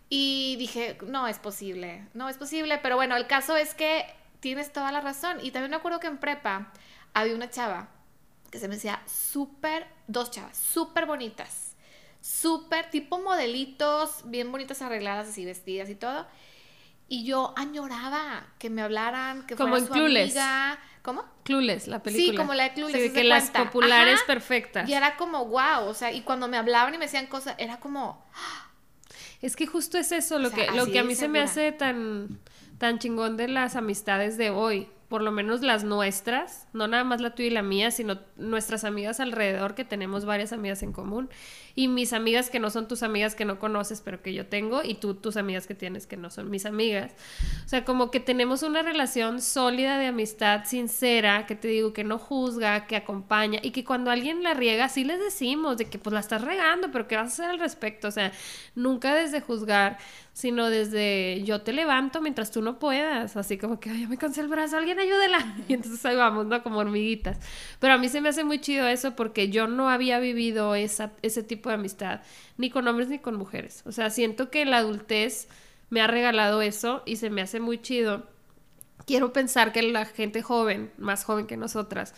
[0.07, 4.05] Y dije, no es posible, no es posible, pero bueno, el caso es que
[4.45, 5.39] tienes toda la razón.
[5.41, 6.71] Y también me acuerdo que en prepa
[7.15, 7.87] había una chava
[8.51, 11.75] que se me decía súper, dos chavas, súper bonitas,
[12.21, 16.27] súper tipo modelitos, bien bonitas arregladas, así vestidas y todo.
[17.07, 20.37] Y yo añoraba que me hablaran, que Como fuera en su Clueless.
[20.37, 20.79] amiga.
[21.01, 21.25] ¿Cómo?
[21.43, 22.37] Clueless, la película.
[22.37, 23.63] como la de Clueless, Sí, que las cuenta.
[23.63, 24.27] populares Ajá.
[24.27, 24.87] perfectas.
[24.87, 27.79] Y era como, wow, o sea, y cuando me hablaban y me decían cosas, era
[27.79, 28.23] como,
[29.41, 31.41] Es que justo es eso lo O sea, que, lo que a mí se me
[31.41, 32.39] hace tan,
[32.77, 34.89] tan chingón de las amistades de hoy.
[35.07, 38.83] Por lo menos las nuestras, no nada más la tuya y la mía, sino nuestras
[38.83, 41.29] amigas alrededor, que tenemos varias amigas en común.
[41.75, 44.81] Y mis amigas que no son tus amigas que no conoces, pero que yo tengo,
[44.83, 47.11] y tú tus amigas que tienes que no son mis amigas.
[47.65, 52.03] O sea, como que tenemos una relación sólida de amistad, sincera, que te digo que
[52.03, 55.99] no juzga, que acompaña, y que cuando alguien la riega, sí les decimos de que
[55.99, 58.07] pues la estás regando, pero ¿qué vas a hacer al respecto?
[58.07, 58.31] O sea,
[58.75, 59.97] nunca desde juzgar,
[60.35, 64.41] sino desde yo te levanto mientras tú no puedas, así como que, ay, me cansé
[64.41, 65.55] el brazo, alguien ayúdela.
[65.69, 66.61] Y entonces ahí vamos, ¿no?
[66.61, 67.37] Como hormiguitas.
[67.79, 71.13] Pero a mí se me hace muy chido eso porque yo no había vivido esa,
[71.21, 72.21] ese tipo de amistad,
[72.57, 73.83] ni con hombres ni con mujeres.
[73.85, 75.47] O sea, siento que la adultez
[75.89, 78.27] me ha regalado eso y se me hace muy chido.
[79.05, 82.13] Quiero pensar que la gente joven, más joven que nosotras,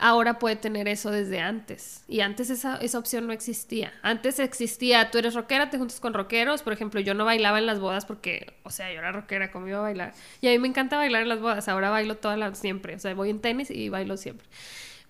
[0.00, 2.04] ahora puede tener eso desde antes.
[2.08, 3.92] Y antes esa, esa opción no existía.
[4.02, 6.62] Antes existía, tú eres rockera, te juntas con rockeros.
[6.62, 9.68] Por ejemplo, yo no bailaba en las bodas porque, o sea, yo era rockera, ¿cómo
[9.68, 10.14] iba a bailar?
[10.40, 11.68] Y a mí me encanta bailar en las bodas.
[11.68, 12.96] Ahora bailo toda la, siempre.
[12.96, 14.46] O sea, voy en tenis y bailo siempre.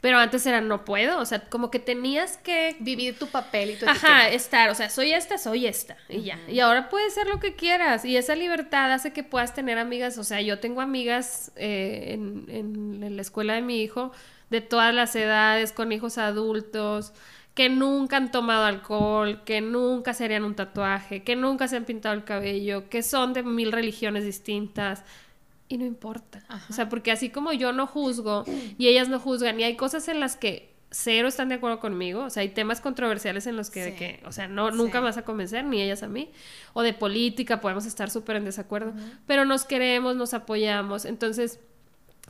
[0.01, 1.19] Pero antes era, no puedo.
[1.21, 4.29] O sea, como que tenías que vivir tu papel y tu Ajá, etiqueta.
[4.31, 6.39] estar, o sea, soy esta, soy esta, y ya.
[6.49, 10.17] Y ahora puedes ser lo que quieras, y esa libertad hace que puedas tener amigas,
[10.17, 14.13] o sea, yo tengo amigas eh, en, en- en la escuela de mi hijo,
[14.49, 17.13] de todas las edades, con hijos adultos,
[17.55, 21.85] que nunca han tomado alcohol, que nunca se harían un tatuaje, que nunca se han
[21.85, 25.05] pintado el cabello, que son de mil religiones distintas.
[25.71, 26.43] Y no importa.
[26.69, 28.45] O sea, porque así como yo no juzgo
[28.77, 32.25] y ellas no juzgan, y hay cosas en las que cero están de acuerdo conmigo,
[32.25, 33.97] o sea, hay temas controversiales en los que, de Sí.
[33.97, 34.77] que o sea, no, Sí.
[34.77, 36.33] nunca me vas a convencer, ni ellas a mí,
[36.73, 38.93] o de política, podemos estar súper en desacuerdo,
[39.29, 41.61] pero nos queremos, nos apoyamos, entonces,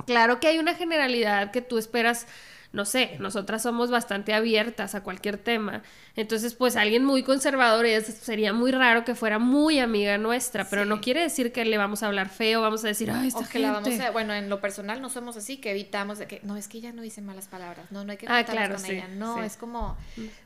[0.06, 2.26] claro que hay una generalidad que tú esperas,
[2.72, 5.82] no sé, nosotras somos bastante abiertas a cualquier tema,
[6.14, 10.82] entonces, pues alguien muy conservador es- sería muy raro que fuera muy amiga nuestra, pero
[10.84, 10.88] Sí.
[10.88, 13.48] no quiere decir que le vamos a hablar feo, vamos a decir, ay, esta O
[13.48, 14.04] que la vamos gente".
[14.06, 16.78] a, bueno, en lo personal no somos así, que evitamos de que, no, es que
[16.78, 19.34] ella no dice malas palabras, no, no hay que Ah, claro, con sí, ella, no,
[19.36, 19.40] sí.
[19.42, 19.96] es como,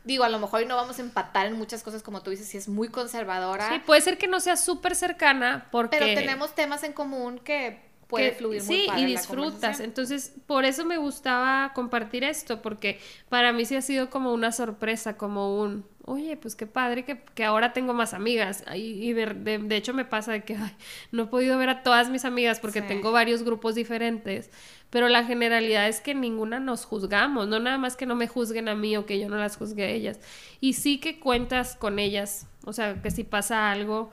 [0.04, 2.48] digo, a lo mejor hoy no vamos a empatar en muchas cosas como tú dices,
[2.48, 5.96] si es muy conservadora, Sí, puede ser que no sea súper cercana porque...
[5.98, 9.80] pero tenemos temas en común que puede que- fluir muy sí, padre y disfrutas.
[9.80, 14.52] Entonces, por eso me gustaba compartir esto, porque para mí sí ha sido como una
[14.52, 18.64] sorpresa, como un, oye, pues qué padre que, que ahora tengo más amigas.
[18.74, 20.74] Y, y de, de- de hecho me pasa de que ay,
[21.12, 22.88] no he podido ver a todas mis amigas porque Sí.
[22.88, 24.50] tengo varios grupos diferentes.
[24.90, 28.68] Pero la generalidad es que ninguna nos juzgamos, no nada más que no me juzguen
[28.68, 30.20] a mí o que yo no las juzgue a ellas.
[30.60, 34.12] Y sí que cuentas con ellas, o sea, que si pasa algo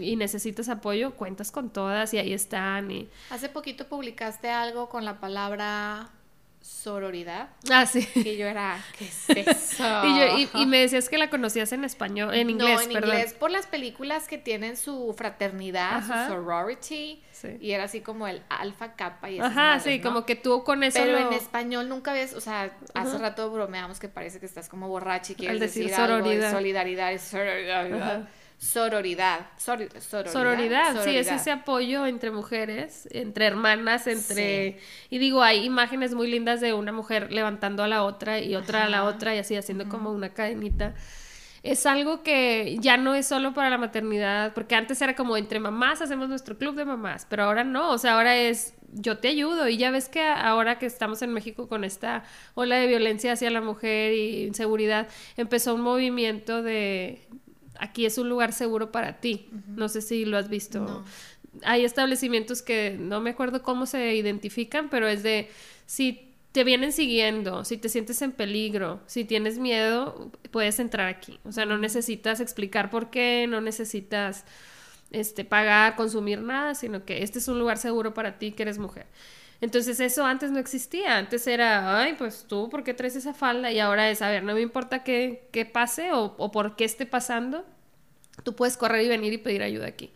[0.00, 2.90] y necesitas apoyo, cuentas con todas y ahí están.
[2.90, 3.08] Y...
[3.30, 6.10] Hace poquito publicaste algo con la palabra
[6.60, 7.50] sororidad.
[7.70, 8.08] Ah, sí.
[8.14, 9.84] Y yo era, ¿qué es eso?
[10.06, 12.92] Y, yo, y, y me decías que la conocías en español, en inglés, no, en
[12.92, 13.10] perdón.
[13.16, 16.26] inglés por las películas que tienen su fraternidad, Ajá.
[16.28, 17.22] su sorority.
[17.32, 17.48] Sí.
[17.60, 20.04] Y era así como el alfa kappa y esas Ajá, madres, sí, ¿no?
[20.04, 23.50] como que tú con eso Pero lo- en español nunca ves, o sea, hace rato
[23.50, 26.52] bromeamos que parece que estás como borracha y quieres Al decir decir, algo de sororidad.
[26.52, 27.92] solidaridad y sororidad.
[27.92, 28.28] Ajá.
[28.58, 29.46] Sororidad.
[29.56, 30.00] Sororidad.
[30.00, 34.78] Sororidad, sí, es ese apoyo entre mujeres, entre hermanas, entre...
[35.10, 38.84] Y digo, hay imágenes muy lindas de una mujer levantando a la otra y otra
[38.84, 40.94] a la otra y así haciendo como una cadenita.
[41.62, 45.60] Es algo que ya no es solo para la maternidad, porque antes era como entre
[45.60, 49.28] mamás hacemos nuestro club de mamás, pero ahora no, o sea, ahora es yo te
[49.28, 52.22] ayudo y ya ves que ahora que estamos en México con esta
[52.54, 57.26] ola de violencia hacia la mujer y inseguridad, empezó un movimiento de
[57.84, 59.48] aquí es un lugar seguro para ti.
[59.68, 60.80] No sé si lo has visto.
[60.80, 61.04] No.
[61.62, 65.48] Hay establecimientos que no me acuerdo cómo se identifican, pero es de
[65.86, 71.38] si te vienen siguiendo, si te sientes en peligro, si tienes miedo, puedes entrar aquí.
[71.44, 74.44] O sea, no necesitas explicar por qué, no necesitas
[75.10, 78.78] este pagar, consumir nada, sino que este es un lugar seguro para ti que eres
[78.78, 79.06] mujer.
[79.60, 83.72] Entonces eso antes no existía, antes era, ay, pues tú, ¿por qué traes esa falda?
[83.72, 86.84] Y ahora es, a ver, no me importa qué, qué pase o, o por qué
[86.84, 87.64] esté pasando,
[88.42, 90.12] tú puedes correr y venir y pedir ayuda aquí.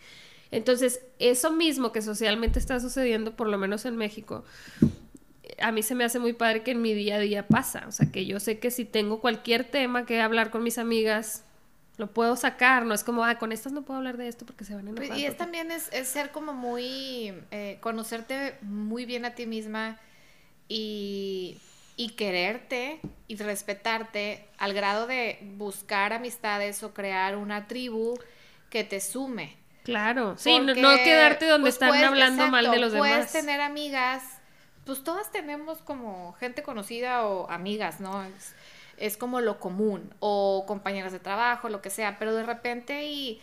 [0.50, 4.44] Entonces, eso mismo que socialmente está sucediendo, por lo menos en México,
[5.60, 7.84] a mí se me hace muy padre que en mi día a día pasa.
[7.88, 11.44] O sea, que yo sé que si tengo cualquier tema que hablar con mis amigas,
[11.96, 12.86] lo puedo sacar.
[12.86, 14.90] No es como, ah, con estas no puedo hablar de esto porque se van a
[14.90, 15.18] enojar.
[15.18, 19.98] Y es también es, es ser como muy, eh, conocerte muy bien a ti misma
[20.68, 21.58] y,
[21.98, 28.14] y quererte y respetarte al grado de buscar amistades o crear una tribu
[28.70, 29.56] que te sume.
[29.82, 33.14] Claro, sí, no, Porque, no quedarte donde pues, están puedes- hablando mal de los Puedes
[33.16, 33.32] demás.
[33.32, 34.22] tener amigas,
[34.84, 38.22] pues todas tenemos como gente conocida o amigas, ¿no?
[38.24, 38.54] Es,
[38.96, 43.40] es como lo común, o compañeras de trabajo, lo que sea, pero de repente y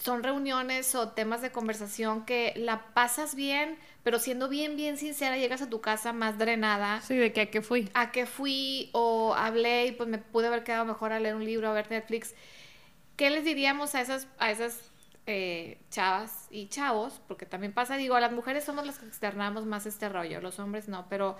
[0.00, 5.36] son reuniones o temas de conversación que la pasas bien, pero siendo bien, bien sincera,
[5.36, 7.00] llegas a tu casa más drenada.
[7.00, 7.90] Sí, de que a qué fui.
[7.94, 11.44] A que fui o hablé y pues me pude haber quedado mejor a leer un
[11.44, 12.34] libro, a ver Netflix.
[13.16, 14.92] ¿Qué les diríamos a esas, a esas
[15.26, 17.20] eh, chavas y chavos?
[17.26, 20.88] Porque también pasa, digo, las mujeres somos las que externamos más este rollo, los hombres
[20.88, 21.36] no, pero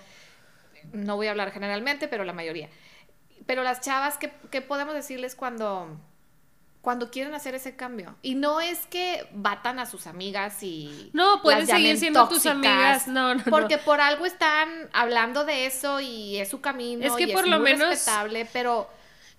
[0.92, 2.68] no voy a hablar generalmente, pero la mayoría.
[3.47, 5.97] Pero las chavas, ¿qué, qué podemos decirles cuando,
[6.81, 8.14] cuando quieren hacer ese cambio?
[8.23, 11.11] Y no es que batan a sus amigas y...
[11.12, 13.09] No, pueden seguir siendo tus tóxicas, amigas.
[13.09, 13.51] No, no, no.
[13.51, 17.45] Porque por algo están hablando de eso y es su camino Es que y por
[17.45, 18.88] es lo muy menos- respetable, pero...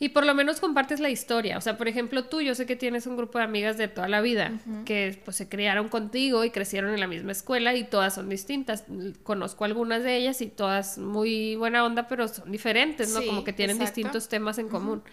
[0.01, 1.57] Y por lo menos compartes la historia.
[1.57, 4.07] O sea, por ejemplo, tú, yo sé que tienes un grupo de amigas de toda
[4.07, 4.53] la vida
[4.85, 8.85] que pues se criaron contigo y crecieron en la misma escuela y todas son distintas.
[9.23, 13.19] Conozco algunas de ellas y todas muy buena onda, pero son diferentes, ¿no?
[13.19, 13.95] Sí, Como que tienen exacto.
[13.97, 15.03] distintos temas en común.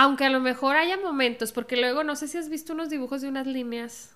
[0.00, 3.20] Aunque a lo mejor haya momentos, porque luego no sé si has visto unos dibujos
[3.22, 4.10] de unas líneas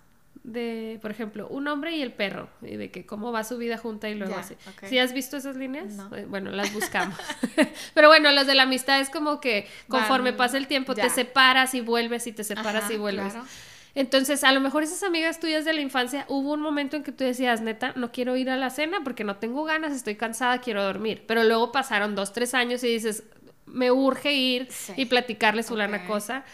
[0.44, 3.78] de, por ejemplo, un hombre y el perro, y de que cómo va su vida
[3.78, 4.54] junta y luego así.
[4.68, 4.84] ok.
[4.88, 5.92] ¿Sí has visto esas líneas?
[5.94, 6.14] No.
[6.16, 7.16] Eh, Bueno, las buscamos.
[7.94, 11.10] Pero bueno, las de la amistad es como que conforme Van- pasa el tiempo te
[11.10, 13.32] separas y vuelves y te separas Ajá, y vuelves.
[13.32, 13.46] claro.
[13.94, 17.12] Entonces, a lo mejor esas amigas tuyas de la infancia, hubo un momento en que
[17.12, 20.58] tú decías, neta, no quiero ir a la cena porque no tengo ganas, estoy cansada,
[20.62, 21.24] quiero dormir.
[21.26, 23.22] Pero luego pasaron dos, tres años y dices,
[23.72, 24.92] me urge ir Sí.
[24.96, 26.06] y platicarles fulana Ok.
[26.06, 26.44] cosa.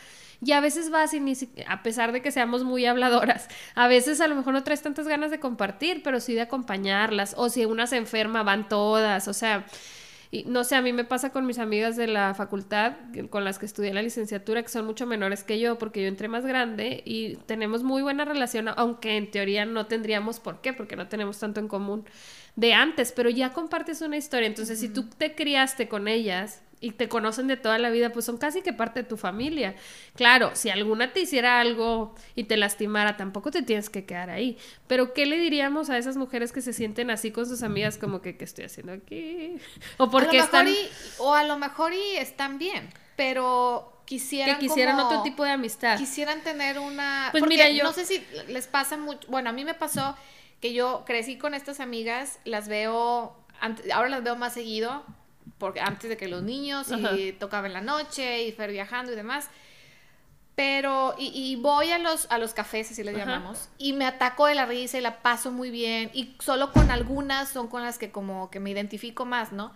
[0.41, 3.89] Y a veces vas y ni si- a pesar de que seamos muy habladoras, a
[3.89, 7.35] veces a lo mejor no traes tantas ganas de compartir, pero sí de acompañarlas.
[7.37, 9.27] O si una se enferma, van todas.
[9.27, 9.67] O sea,
[10.31, 12.93] y no sé, a mí me pasa con mis amigas de la facultad
[13.31, 16.29] con las que estudié la licenciatura, que son mucho menores que yo, porque yo entré
[16.29, 20.95] más grande y tenemos muy buena relación, aunque en teoría no tendríamos por qué, porque
[20.97, 22.05] no tenemos tanto en común
[22.57, 24.47] de antes, pero ya compartes una historia.
[24.47, 28.25] Entonces, si tú te criaste con ellas y te conocen de toda la vida, pues
[28.25, 29.75] son casi que parte de tu familia.
[30.15, 34.57] Claro, si alguna te hiciera algo y te lastimara, tampoco te tienes que quedar ahí.
[34.87, 38.21] Pero, ¿qué le diríamos a esas mujeres que se sienten así con sus amigas, como
[38.23, 39.57] que, ¿qué estoy haciendo aquí?
[39.99, 40.69] O porque están...
[40.69, 40.77] y-
[41.19, 45.51] o a lo mejor y están bien, pero quisieran que quisieran como- otro tipo de
[45.51, 45.99] amistad.
[45.99, 47.29] Quisieran tener una...
[47.33, 49.27] Pues porque mira, yo- No sé si les pasa mucho...
[49.29, 50.17] Bueno, a mí me pasó
[50.61, 53.37] que yo crecí con estas amigas, las veo...
[53.93, 55.05] Ahora las veo más seguido,
[55.59, 57.17] porque antes de que los niños, y Ajá.
[57.39, 59.49] tocaba en la noche, y Fer viajando y demás.
[60.55, 63.25] Pero, y, y voy a los, a los cafés, así les Ajá.
[63.25, 66.91] llamamos, y me ataco de la risa y la paso muy bien, y solo con
[66.91, 69.73] algunas son con las que como que me identifico más, ¿no?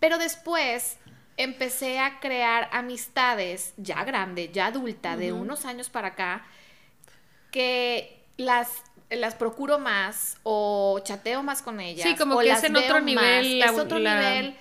[0.00, 0.96] Pero después
[1.36, 6.46] empecé a crear amistades ya grande, ya adulta, de unos años para acá,
[7.50, 8.68] que las,
[9.10, 12.08] las procuro más o chateo más con ellas.
[12.08, 13.04] Sí, como o que las es en otro más.
[13.04, 14.56] nivel la- Es otro la- nivel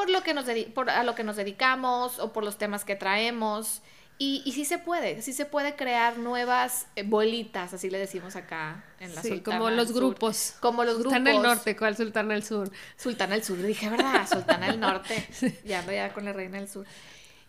[0.00, 2.96] por lo que nos por a lo que nos dedicamos o por los temas que
[2.96, 3.82] traemos.
[4.22, 8.36] Y, y sí se puede, sí se puede crear nuevas eh, bolitas, así le decimos
[8.36, 9.96] acá en la Sí, Sultana como los Sur.
[9.96, 10.54] grupos.
[10.60, 11.12] Como los grupos.
[11.14, 12.70] Sultana del Norte, ¿cuál Sultana del Sur?
[12.98, 14.26] Sultana del Sur, dije, ¿verdad?
[14.30, 15.26] Sultana del Norte.
[15.64, 16.84] Ya ando ya con la Reina del Sur.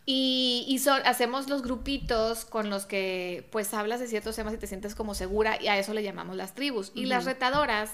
[0.05, 4.57] Y, y son- hacemos los grupitos con los que pues hablas de ciertos temas y
[4.57, 6.91] te sientes como segura y a eso le llamamos las tribus.
[6.95, 7.91] Y las retadoras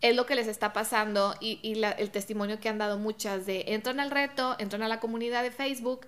[0.00, 3.46] es lo que les está pasando y, y la- el testimonio que han dado muchas
[3.46, 6.02] de entran al reto, entran a la comunidad de Facebook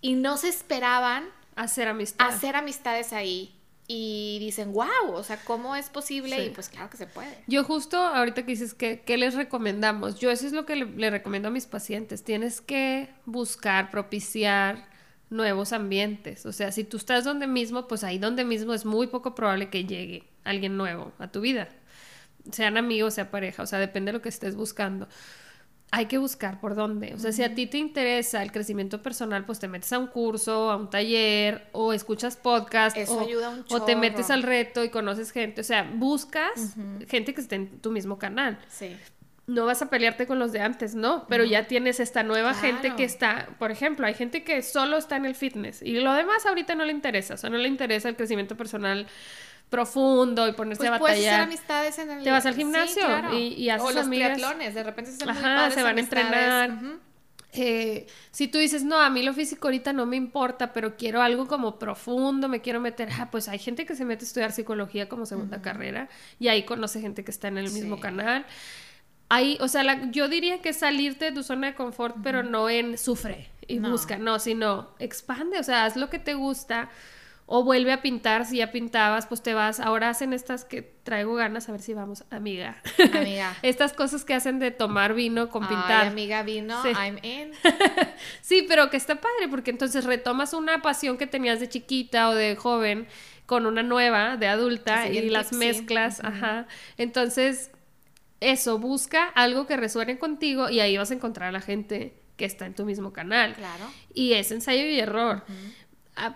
[0.00, 2.26] y no se esperaban Hacer amistad.
[2.28, 3.52] hacer amistades ahí.
[3.88, 6.34] Y dicen, wow, o sea, ¿cómo es posible?
[6.36, 6.42] Sí.
[6.46, 7.28] Y pues claro que se puede.
[7.46, 10.86] Yo justo ahorita que dices que qué les recomendamos, yo eso es lo que le,
[10.86, 14.88] le recomiendo a mis pacientes, tienes que buscar, propiciar
[15.30, 19.06] nuevos ambientes, o sea, si tú estás donde mismo, pues ahí donde mismo es muy
[19.06, 21.68] poco probable que llegue alguien nuevo a tu vida,
[22.52, 25.08] sean amigos, sea pareja, o sea, depende de lo que estés buscando.
[25.92, 27.14] Hay que buscar por dónde.
[27.14, 30.08] O sea, si a ti te interesa el crecimiento personal, pues te metes a un
[30.08, 34.42] curso, a un taller, o escuchas podcast, Eso o, ayuda un o te metes al
[34.42, 35.60] reto y conoces gente.
[35.60, 36.74] O sea, buscas
[37.08, 38.58] gente que esté en tu mismo canal.
[38.68, 38.96] Sí.
[39.46, 42.96] No vas a pelearte con los de antes, no, pero ya tienes esta nueva gente
[42.96, 46.44] que está, por ejemplo, hay gente que solo está en el fitness y lo demás
[46.46, 49.06] ahorita no le interesa, o sea, no le interesa el crecimiento personal
[49.70, 51.48] profundo y ponerse Pues a puedes hacer batallar.
[51.48, 52.22] amistades en el...
[52.24, 53.34] Te vas al Sí, gimnasio claro.
[53.36, 54.34] y- y haces O los amigas.
[54.34, 56.78] triatlones, de repente se muy Ajá, padres se van a entrenar.
[57.58, 61.22] Eh, si tú dices, no, a mí lo físico ahorita no me importa, pero quiero
[61.22, 64.52] algo como profundo, me quiero meter, ah, pues hay gente que se mete a estudiar
[64.52, 68.44] psicología como segunda carrera y ahí conoce gente que está en el mismo canal.
[69.30, 72.68] Ahí, o sea, la- yo diría que salirte de tu zona de confort, pero no
[72.68, 73.90] en sufre y No.
[73.90, 76.90] busca, no, sino expande, o sea, haz lo que te gusta
[77.48, 81.34] o vuelve a pintar, si ya pintabas, pues te vas, ahora hacen estas que traigo
[81.36, 82.82] ganas, a ver si vamos, amiga.
[83.14, 83.56] Amiga.
[83.62, 86.06] estas cosas que hacen de tomar vino con Ay, pintar.
[86.08, 86.88] amiga vino, Sí.
[86.88, 87.52] I'm in.
[88.42, 92.34] Sí, pero que está padre porque entonces retomas una pasión que tenías de chiquita o
[92.34, 93.06] de joven
[93.46, 96.66] con una nueva de adulta Sí, y las mezclas, ajá.
[96.98, 97.70] Entonces,
[98.40, 102.44] eso, busca algo que resuene contigo y ahí vas a encontrar a la gente que
[102.44, 103.54] está en tu mismo canal.
[103.54, 103.84] Claro.
[104.12, 105.44] Y es ensayo y error.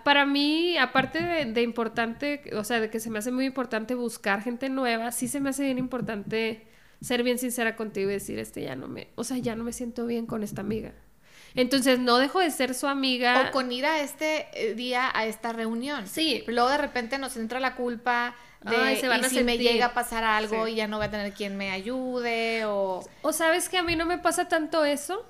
[0.03, 3.95] Para mí, aparte de, de importante, o sea, de que se me hace muy importante
[3.95, 6.67] buscar gente nueva, sí se me hace bien importante
[7.01, 9.73] ser bien sincera contigo y decir, este ya no me, o sea, ya no me
[9.73, 10.93] siento bien con esta amiga.
[11.55, 13.47] Entonces no dejo de ser su amiga.
[13.49, 16.07] O con ir a este eh, día, a esta reunión.
[16.07, 16.43] Sí.
[16.47, 19.57] Luego de repente nos entra la culpa de Ay, se van y a si me
[19.57, 20.73] llega a pasar algo Sí.
[20.73, 23.03] y ya no voy a tener quien me ayude o...
[23.21, 25.25] O sabes que a mí no me pasa tanto eso.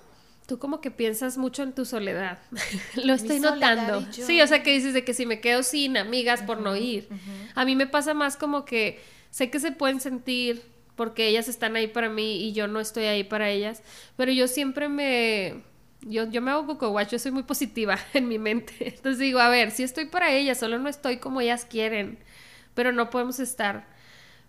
[0.47, 2.39] Tú como que piensas mucho en tu soledad.
[3.03, 4.05] Lo estoy notando.
[4.11, 7.07] Sí, o sea que dices de que si me quedo sin amigas por no ir.
[7.55, 8.99] A mí me pasa más como que
[9.29, 10.63] sé que se pueden sentir
[10.95, 13.81] porque ellas están ahí para mí y yo no estoy ahí para ellas,
[14.17, 15.63] pero yo siempre me
[16.01, 18.73] yo, yo me hago coco watch, yo soy muy positiva en mi mente.
[18.79, 22.19] Entonces digo, a ver, si estoy para ellas, solo no estoy como ellas quieren,
[22.73, 23.87] pero no podemos estar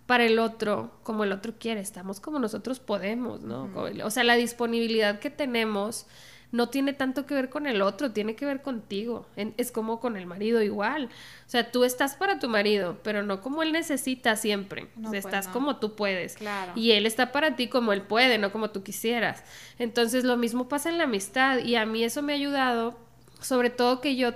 [0.05, 3.69] para el otro como el otro quiere, estamos como nosotros podemos, ¿no?
[4.03, 6.05] O sea, la disponibilidad que tenemos
[6.51, 9.25] no tiene tanto que ver con el otro, tiene que ver contigo.
[9.35, 11.05] En- es como con el marido igual.
[11.47, 14.83] O sea, tú estás para tu marido, pero no como él necesita siempre.
[14.95, 15.53] No, O sea, pues estás no.
[15.53, 16.35] como tú puedes.
[16.35, 16.73] Claro.
[16.75, 19.43] Y él está para ti como él puede, no como tú quisieras.
[19.79, 22.99] Entonces, lo mismo pasa en la amistad y a mí eso me ha ayudado,
[23.41, 24.33] sobre todo que yo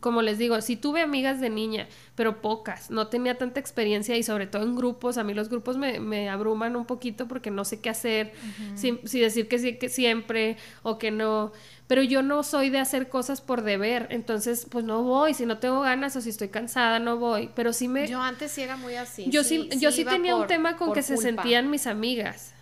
[0.00, 4.22] como les digo, sí tuve amigas de niña, pero pocas, no tenía tanta experiencia y
[4.22, 7.64] sobre todo en grupos, a mí los grupos me, me abruman un poquito porque no
[7.64, 8.32] sé qué hacer,
[8.74, 11.52] si, si decir que sí, que siempre o que no,
[11.86, 15.58] pero yo no soy de hacer cosas por deber, entonces pues no voy, si no
[15.58, 18.06] tengo ganas o si estoy cansada no voy, pero sí me...
[18.06, 19.24] Yo antes sí era muy así.
[19.30, 22.54] Yo sí, yo sí tenía un tema con que se sentían mis amigas.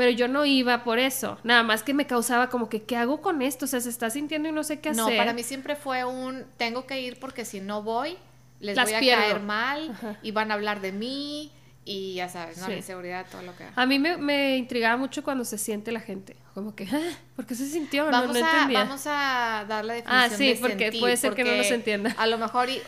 [0.00, 1.38] Pero yo no iba por eso.
[1.44, 3.66] Nada más que me causaba como que, ¿qué hago con esto?
[3.66, 5.18] O sea, se está sintiendo y no sé qué No, hacer.
[5.18, 8.16] para mí siempre fue un tengo que ir porque si no voy
[8.60, 9.22] les Las voy a pierdo.
[9.22, 10.16] caer mal Ajá.
[10.22, 11.50] y van a hablar de mí
[11.84, 12.64] y ya sabes, ¿no?
[12.66, 12.70] Sí.
[12.72, 16.00] La inseguridad, todo lo que A mí me, me intrigaba mucho cuando se siente la
[16.00, 16.36] gente.
[16.54, 18.04] Como que, ah, ¿por qué se sintió?
[18.06, 18.78] No, Vamos, no a, entendía.
[18.80, 21.70] vamos a dar la Ah, definición sí, de porque sentir, puede ser que no nos
[21.70, 22.14] entienda.
[22.18, 22.80] A lo mejor y-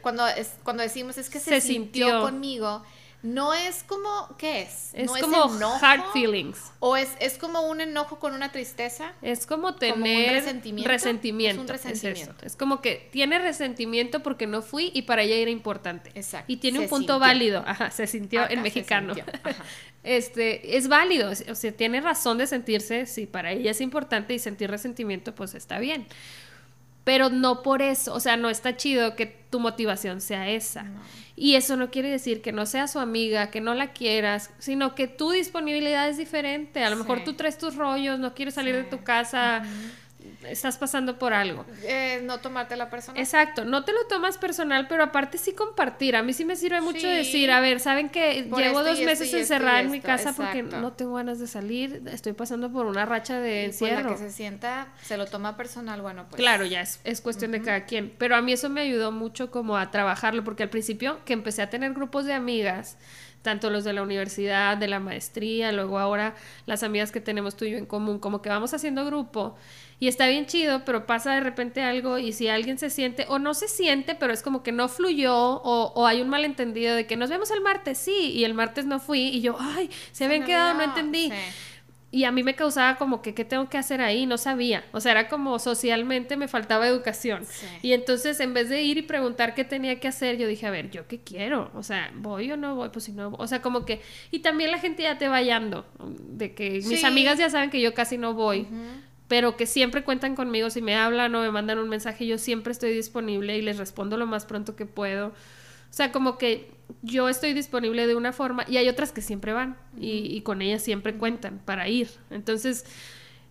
[0.00, 2.22] cuando, es, cuando decimos es que se, Se sintió, sintió.
[2.22, 2.82] conmigo,
[3.26, 4.90] no es como, ¿qué es?
[4.94, 6.58] Es no como enojo, hard feelings.
[6.80, 9.12] O es, es como un enojo con una tristeza.
[9.22, 10.88] Es como un tener resentimiento.
[10.90, 11.62] resentimiento.
[11.62, 12.46] Es un Es, resentimiento.
[12.46, 16.10] Es como que tiene resentimiento porque no fui y para ella era importante.
[16.14, 16.50] Exacto.
[16.52, 17.18] Y tiene Se un punto sintió.
[17.18, 17.64] válido.
[17.66, 19.14] Ajá, se sintió Acá en se mexicano.
[19.14, 19.32] sintió.
[19.44, 19.64] Ajá.
[20.02, 24.38] Este, es válido, o sea, tiene razón de sentirse, si para ella es importante y
[24.38, 26.06] sentir resentimiento, pues está bien.
[27.06, 30.82] Pero no por eso, o sea, no está chido que tu motivación sea esa.
[30.82, 31.00] No.
[31.36, 34.96] Y eso no quiere decir que no sea su amiga, que no la quieras, sino
[34.96, 36.82] que tu disponibilidad es diferente.
[36.82, 39.62] A lo mejor tú traes tus rollos, no quieres salir de tu casa,
[40.48, 41.64] estás pasando por algo.
[41.82, 43.18] Eh, no tomarte la persona.
[43.18, 46.16] Exacto, no te lo tomas personal, pero aparte sí compartir.
[46.16, 47.08] A mí sí me sirve mucho Sí.
[47.08, 50.34] decir, a ver, ¿saben que Por llevo dos esto meses esto encerrada en mi casa
[50.34, 53.88] porque no tengo ganas de salir, estoy pasando por una racha de Y, pues, la
[53.88, 54.10] encierro?
[54.10, 56.40] que se sienta, se lo toma personal, bueno, pues.
[56.40, 58.14] Claro, ya es, es cuestión de cada quien.
[58.18, 61.62] Pero a mí eso me ayudó mucho como a trabajarlo, porque al principio que empecé
[61.62, 62.96] a tener grupos de amigas,
[63.46, 66.34] tanto los de la universidad, de la maestría, luego ahora
[66.66, 69.54] las amigas que tenemos tú y yo en común, como que vamos haciendo grupo.
[70.00, 73.38] Y está bien chido, pero pasa de repente algo y si alguien se siente o
[73.38, 77.06] no se siente, pero es como que no fluyó o, o hay un malentendido de
[77.06, 80.24] que nos vemos el martes, sí, y el martes no fui y yo, ay, se
[80.24, 81.30] habían me quedado, no entendí.
[81.30, 81.36] Sí.
[82.12, 84.26] Y a mí me causaba como que, ¿qué tengo que hacer ahí?
[84.26, 84.84] No sabía.
[84.92, 87.44] O sea, era como socialmente me faltaba educación.
[87.44, 87.66] Sí.
[87.82, 90.70] Y entonces, en vez de ir y preguntar qué tenía que hacer, yo dije, a
[90.70, 91.70] ver, ¿yo qué quiero?
[91.74, 92.90] O sea, ¿voy o no voy?
[92.90, 94.00] Pues si no, o sea, como que...
[94.30, 97.80] Y también la gente ya te va hallando, de que mis amigas ya saben que
[97.80, 98.68] yo casi no voy.
[99.28, 102.70] Pero que siempre cuentan conmigo si me hablan o me mandan un mensaje, yo siempre
[102.72, 105.28] estoy disponible y les respondo lo más pronto que puedo.
[105.28, 106.70] O sea, como que
[107.02, 110.62] yo estoy disponible de una forma y hay otras que siempre van y, y con
[110.62, 112.08] ellas siempre cuentan para ir.
[112.30, 112.84] Entonces,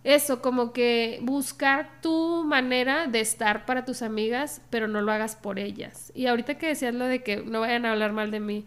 [0.06, 5.34] eso, como que buscar tu manera de estar para tus amigas, pero no lo hagas
[5.34, 6.12] por ellas.
[6.14, 8.64] Y ahorita que decías lo de que no vayan a hablar mal de mí,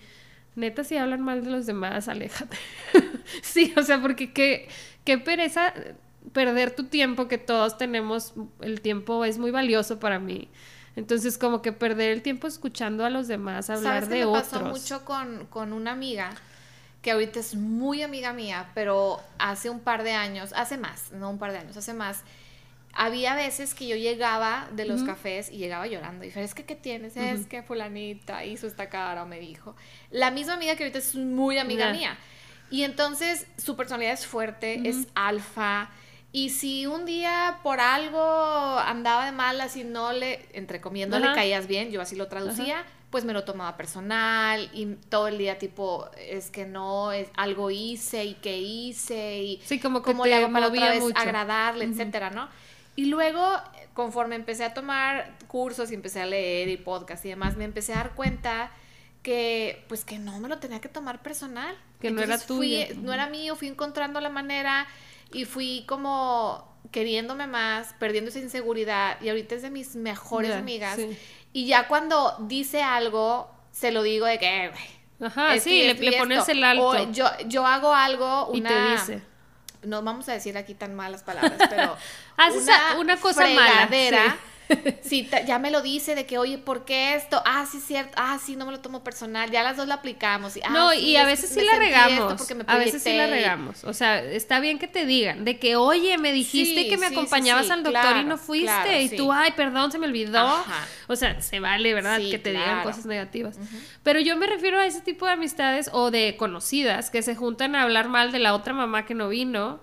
[0.55, 2.57] neta, si hablan mal de los demás, aléjate.
[3.41, 4.67] sí, o sea, porque qué,
[5.05, 5.73] qué pereza
[6.33, 10.49] perder tu tiempo, que todos tenemos, el tiempo es muy valioso para mí.
[10.99, 14.47] Entonces, como que perder el tiempo escuchando a los demás, hablar ¿Sabes de me otros.
[14.49, 16.31] pasó mucho con, con una amiga
[17.01, 21.29] que ahorita es muy amiga mía, pero hace un par de años, hace más, no
[21.29, 22.23] un par de años, hace más,
[22.91, 26.25] había veces que yo llegaba de los cafés y llegaba llorando.
[26.25, 27.15] Y dije, es que, ¿qué tienes?
[27.15, 29.75] Es que fulanita hizo esta cara me dijo.
[30.11, 32.17] La misma amiga que ahorita es muy amiga mía.
[32.69, 35.89] Y entonces su personalidad es fuerte, es alfa.
[36.31, 41.33] Y si un día por algo andaba de malas y no le, entre comiendo, le
[41.33, 45.57] caías bien, yo así lo traducía, pues me lo tomaba personal y todo el día
[45.57, 50.25] tipo, es que no, es algo hice y que hice y Sí, como que cómo
[50.27, 51.17] le hago para otra vez mucho.
[51.19, 52.47] agradarle, etcétera, ¿no?
[52.95, 53.43] Y luego,
[53.95, 57.93] conforme empecé a tomar cursos y empecé a leer y podcast y demás, me empecé
[57.93, 58.69] a dar cuenta
[59.23, 61.75] que, pues que no me lo tenía que tomar personal.
[61.99, 63.01] Que no era fui- tuyo.
[63.01, 64.87] no era mío, fui encontrando la manera
[65.31, 70.95] y fui como queriéndome más, perdiendo esa inseguridad y ahorita es de mis mejores amigas.
[70.95, 71.17] sí.
[71.53, 74.71] Y ya cuando dice algo, se lo digo de que, "Eh,
[75.21, 76.51] Ajá, esto sí, y le, y pones esto".
[76.51, 78.69] el alto O yo, yo hago algo, y una...
[78.69, 79.23] te dice.
[79.83, 81.95] No vamos a decir aquí tan malas palabras, pero...
[82.37, 84.37] Haces a- una cosa mala, fregadera,
[85.01, 87.41] Sí, ya me lo dice de que, oye, ¿por qué esto?
[87.45, 88.11] Ah, sí, cierto.
[88.17, 89.49] Ah, sí, no me lo tomo personal.
[89.49, 90.55] Ya las dos la aplicamos.
[90.57, 92.35] Y, ah, No, sí, y a veces sí la regamos.
[92.35, 93.83] porque me A veces sí la regamos.
[93.83, 97.07] O sea, está bien que te digan de que, oye, me dijiste Sí, que me
[97.09, 98.65] sí, acompañabas al doctor y no fuiste.
[98.67, 100.39] claro, y tú, ay, perdón, se me olvidó.
[100.39, 100.87] Ajá.
[101.07, 102.19] O sea, se vale, ¿verdad?
[102.19, 103.57] Que te digan cosas negativas.
[104.03, 107.75] Pero yo me refiero a ese tipo de amistades o de conocidas que se juntan
[107.75, 109.79] a hablar mal de la otra mamá que no vino.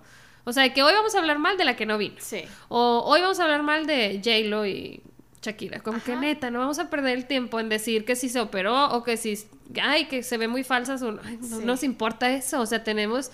[0.49, 2.15] O sea, que hoy vamos a hablar mal de la que no vino.
[2.19, 2.43] Sí.
[2.69, 5.01] O hoy vamos a hablar mal de J-Lo y
[5.41, 5.81] Shakira.
[5.81, 8.91] Como que neta, no vamos a perder el tiempo en decir que si se operó
[8.91, 9.37] o que si,
[9.83, 11.19] ay, que se ve muy falsa su...
[11.23, 11.65] ay, no Sí.
[11.65, 12.61] nos importa eso.
[12.61, 13.29] O sea, tenemos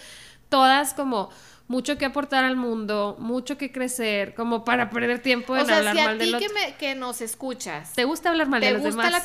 [0.49, 1.29] todas como
[1.67, 5.77] mucho que aportar al mundo, mucho que crecer, como para perder tiempo en O sea,
[5.77, 6.57] hablar si a mal ti del que, otro.
[6.59, 9.11] me, que nos escuchas, ¿Te gusta hablar mal de te los gusta demás?
[9.11, 9.23] la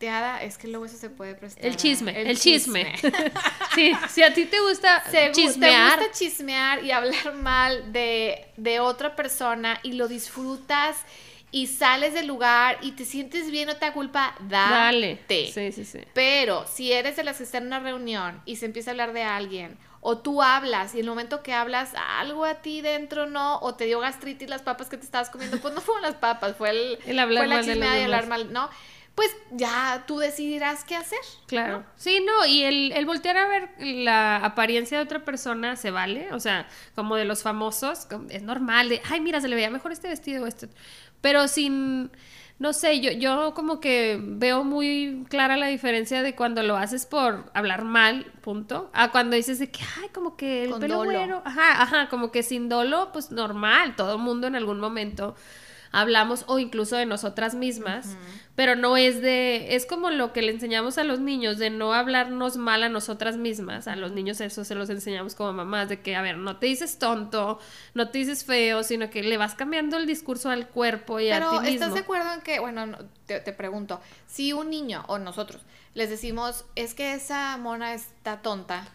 [0.00, 1.64] es que luego eso se puede prestar.
[1.64, 2.94] el chisme, el, chisme.
[3.74, 8.46] sí, si a ti te gusta Se chismear, Te gusta chismear y hablar mal de,
[8.56, 10.96] de otra persona y lo disfrutas
[11.50, 15.18] y sales del lugar y te sientes bien, no te da culpa, dale.
[15.28, 15.52] dale.
[15.52, 16.00] Sí, sí, sí.
[16.12, 19.12] Pero si eres de las que están en una reunión y se empieza a hablar
[19.12, 23.58] de alguien, o tú hablas y el momento que hablas algo a ti dentro no,
[23.60, 26.56] o te dio gastritis las papas que te estabas comiendo, pues no fueron las papas,
[26.56, 28.70] fue el, El hablar fue la mal de los y hablar mal, ¿no?
[29.18, 31.18] Pues ya tú decidirás qué hacer.
[31.48, 31.84] Claro.
[31.96, 36.32] Sí, no, y el, el voltear a ver la apariencia de otra persona se vale,
[36.32, 39.90] o sea, como de los famosos, es normal, de, ay, mira, se le veía mejor
[39.90, 40.68] este vestido o este.
[41.20, 42.12] Pero sin
[42.60, 47.04] no sé, yo, yo como que veo muy clara la diferencia de cuando lo haces
[47.04, 50.98] por hablar mal, punto, a cuando dices de que, ay, como que el Con pelo
[50.98, 51.10] dolo.
[51.10, 55.34] güero, ajá, ajá, como que sin dolo, pues normal, todo el mundo en algún momento
[55.92, 58.16] hablamos o incluso de nosotras mismas,
[58.54, 61.92] pero no es de, es como lo que le enseñamos a los niños, de no
[61.94, 66.00] hablarnos mal a nosotras mismas, a los niños eso se los enseñamos como mamás, de
[66.00, 67.58] que, a ver, no te dices tonto,
[67.94, 71.34] no te dices feo, sino que le vas cambiando el discurso al cuerpo y a
[71.38, 71.68] Pero ti mismo.
[71.74, 75.62] ¿estás de acuerdo en que, bueno, no, te, te pregunto, si un niño o nosotros
[75.94, 78.86] les decimos, es que esa mona está tonta,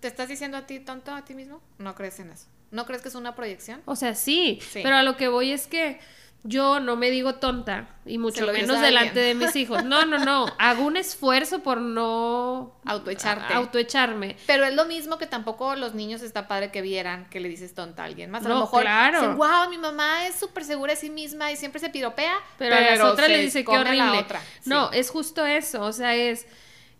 [0.00, 1.60] ¿te estás diciendo a ti tonto a ti mismo?
[1.78, 2.46] No crees en eso.
[2.70, 3.82] ¿No crees que es una proyección?
[3.84, 4.80] O sea, sí, Sí.
[4.82, 5.98] pero a lo que voy es que
[6.42, 9.84] yo no me digo tonta y mucho lo menos delante de mis hijos.
[9.84, 10.46] No, no, no.
[10.58, 13.52] Hago un esfuerzo por no Autoecharte.
[13.52, 14.36] autoecharme.
[14.46, 17.74] Pero es lo mismo que tampoco los niños está padre que vieran que le dices
[17.74, 18.44] tonta a alguien más.
[18.44, 19.20] A lo No, mejor claro.
[19.20, 22.34] dicen, wow, mi mamá es súper segura de sí misma y siempre se piropea.
[22.58, 24.18] Pero, a las otras les dice qué come a la horrible.
[24.20, 24.40] otra".
[24.64, 25.82] No, es justo eso.
[25.82, 26.46] O sea, es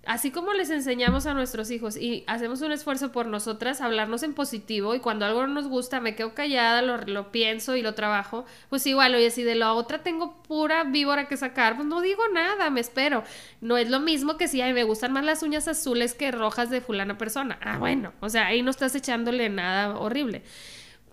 [0.06, 4.34] así como les enseñamos a nuestros hijos y hacemos un esfuerzo por nosotras, hablarnos en
[4.34, 7.94] positivo y cuando algo no nos gusta me quedo callada, lo, lo pienso y lo
[7.94, 12.00] trabajo, pues igual, oye, si de la otra tengo pura víbora que sacar, pues no
[12.00, 13.24] digo nada, me espero.
[13.60, 16.70] No es lo mismo que si ay, me gustan más las uñas azules que rojas
[16.70, 17.58] de fulana persona.
[17.62, 20.42] Ah, bueno, o sea, ahí no estás echándole nada horrible.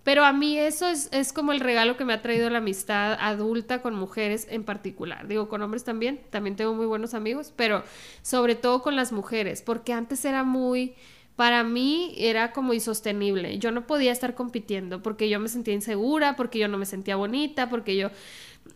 [0.08, 3.12] Pero a mí eso es, es como el regalo que me ha traído la amistad
[3.20, 5.28] adulta con mujeres en particular.
[5.28, 7.84] Digo, con hombres también, también tengo muy buenos amigos, pero
[8.22, 10.94] sobre todo con las mujeres, porque antes era muy,
[11.36, 13.58] para mí era como insostenible.
[13.58, 17.16] Yo no podía estar compitiendo porque yo me sentía insegura, porque yo no me sentía
[17.16, 18.08] bonita, porque yo,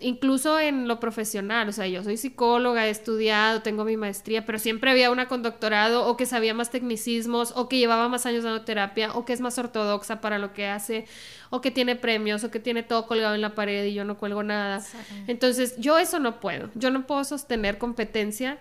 [0.00, 4.58] incluso en lo profesional, o sea, yo soy psicóloga, he estudiado, tengo mi maestría, pero
[4.58, 8.44] siempre había una con doctorado o que sabía más tecnicismos o que llevaba más años
[8.44, 11.06] dando terapia o que es más ortodoxa para lo que hace
[11.50, 14.18] o que tiene premios o que tiene todo colgado en la pared y yo no
[14.18, 14.84] cuelgo nada.
[15.26, 16.70] Entonces, yo eso no puedo.
[16.74, 18.58] Yo no puedo sostener competencia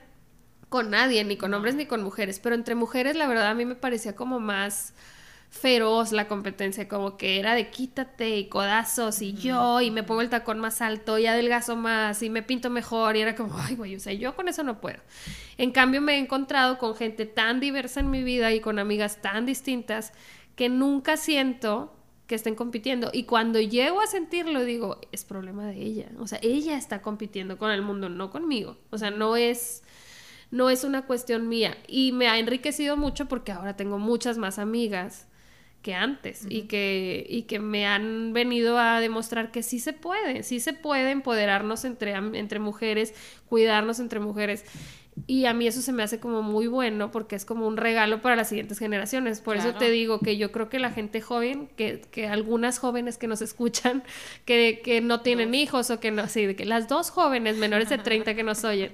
[0.69, 3.65] con nadie, ni con hombres ni con mujeres, pero entre mujeres la verdad a mí
[3.65, 4.93] me parecía como más
[5.51, 10.21] feroz la competencia, como que era de quítate y codazos y yo y me pongo
[10.21, 13.75] el tacón más alto y adelgazo más y me pinto mejor y era como, ay
[13.75, 14.99] güey, o sea, yo con eso no puedo.
[15.57, 19.21] En cambio me he encontrado con gente tan diversa en mi vida y con amigas
[19.21, 20.13] tan distintas
[20.55, 21.93] que nunca siento
[22.27, 23.09] que estén compitiendo.
[23.11, 27.57] Y cuando llego a sentirlo digo, es problema de ella, o sea, ella está compitiendo
[27.57, 29.83] con el mundo, no conmigo, o sea, no es
[30.49, 31.77] no es una cuestión mía.
[31.87, 35.27] Y me ha enriquecido mucho porque ahora tengo muchas más amigas
[35.81, 40.43] que antes y, que, y que me han venido a demostrar que sí se puede,
[40.43, 43.13] sí se puede empoderarnos entre, entre mujeres,
[43.49, 44.63] cuidarnos entre mujeres.
[45.27, 48.21] Y a mí eso se me hace como muy bueno porque es como un regalo
[48.21, 49.41] para las siguientes generaciones.
[49.41, 53.17] Por eso te digo que yo creo que la gente joven, que, que algunas jóvenes
[53.17, 54.03] que nos escuchan,
[54.45, 57.97] que, que no tienen hijos o que no, sí, que las dos jóvenes menores de
[57.97, 58.93] 30 que nos oyen,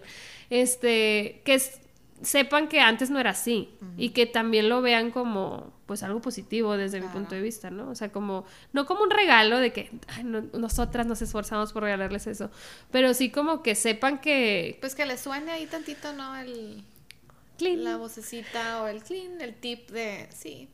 [0.50, 1.82] este, que es-
[2.22, 6.76] sepan que antes no era así y que también lo vean como pues algo positivo
[6.76, 7.90] desde mi punto de vista, ¿no?
[7.90, 11.84] O sea, como no como un regalo de que "Ay, no- nosotras nos esforzamos por
[11.84, 12.50] regalarles eso,
[12.92, 16.36] pero sí como que sepan que Pues que le suene ahí tantito, ¿no?
[16.38, 16.84] El,
[17.58, 17.84] Clean.
[17.84, 20.70] la vocecita o el clean, el tip de, sí.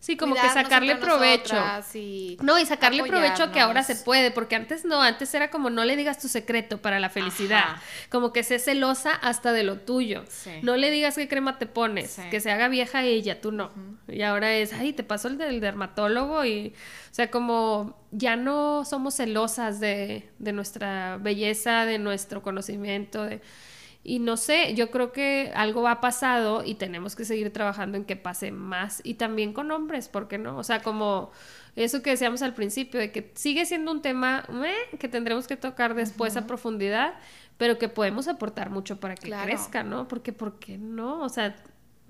[0.00, 1.54] Sí, como que sacarle provecho.
[1.94, 5.70] Y No, y sacarle provecho que ahora se puede, porque antes no, antes era como
[5.70, 7.82] no le digas tu secreto para la felicidad, Ajá.
[8.10, 10.24] como que sé celosa hasta de lo tuyo.
[10.28, 10.50] Sí.
[10.62, 12.22] No le digas qué crema te pones, Sí.
[12.30, 13.70] que se haga vieja ella, tú no.
[14.08, 16.74] Y ahora es, ay, te pasó el del dermatólogo y,
[17.10, 23.40] o sea, como ya no somos celosas de, de nuestra belleza, de nuestro conocimiento, de...
[24.02, 28.04] Y no sé, yo creo que algo ha pasado y tenemos que seguir trabajando en
[28.06, 30.56] que pase más y también con hombres, ¿por qué no?
[30.56, 31.30] O sea, como
[31.76, 35.56] eso que decíamos al principio, de que sigue siendo un tema meh, que tendremos que
[35.56, 37.14] tocar después a profundidad,
[37.58, 39.44] pero que podemos aportar mucho para que Claro.
[39.46, 40.08] crezca, ¿no?
[40.08, 41.20] Porque, ¿por qué no?
[41.20, 41.54] O sea,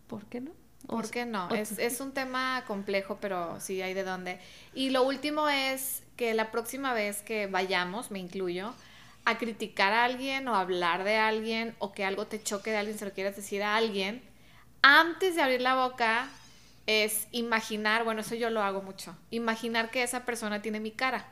[0.07, 0.53] ¿por qué no?
[0.87, 1.49] ¿Por qué no?
[1.51, 4.39] Es, es un tema complejo, pero sí hay de dónde.
[4.75, 8.73] Y lo último es que la próxima vez que vayamos, me incluyo,
[9.31, 12.99] a criticar a alguien o hablar de alguien o que algo te choque de alguien,
[12.99, 14.23] se lo quieras decir a alguien,
[14.83, 16.29] antes de abrir la boca
[16.87, 21.27] es imaginar, bueno, eso yo lo hago mucho, imaginar que esa persona tiene mi cara.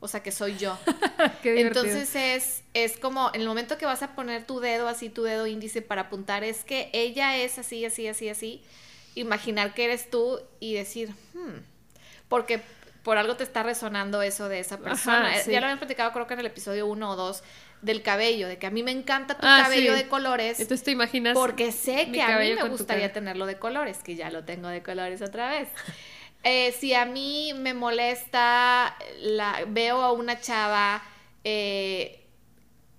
[0.00, 0.78] O sea, que soy yo.
[1.42, 1.60] Qué.
[1.60, 5.24] Entonces es, es como en el momento que vas a poner tu dedo así, tu
[5.24, 8.62] dedo índice para apuntar, es que ella es así, así, así, así.
[9.16, 11.58] Imaginar que eres tú y decir, hmm,
[12.28, 12.62] porque
[13.08, 15.28] por algo te está resonando eso de esa persona.
[15.30, 15.50] Ajá, Eh, sí.
[15.50, 17.42] Ya lo habían platicado creo que en el episodio 1 o 2
[17.80, 20.02] del cabello, de que a mí me encanta tu Ah, cabello sí.
[20.02, 20.60] de colores.
[20.60, 21.32] Entonces te imaginas.
[21.32, 24.82] Porque sé que a mí me gustaría tenerlo de colores, que ya lo tengo de
[24.82, 25.68] colores otra vez.
[26.44, 31.02] Eh, si a mí me molesta, la, veo a una chava
[31.42, 32.24] eh,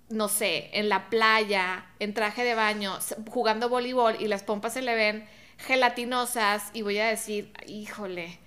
[0.10, 2.97] no sé, en la playa, en traje de baño,
[3.30, 5.26] jugando voleibol y las pompas se le ven
[5.57, 8.39] gelatinosas y voy a decir, híjole,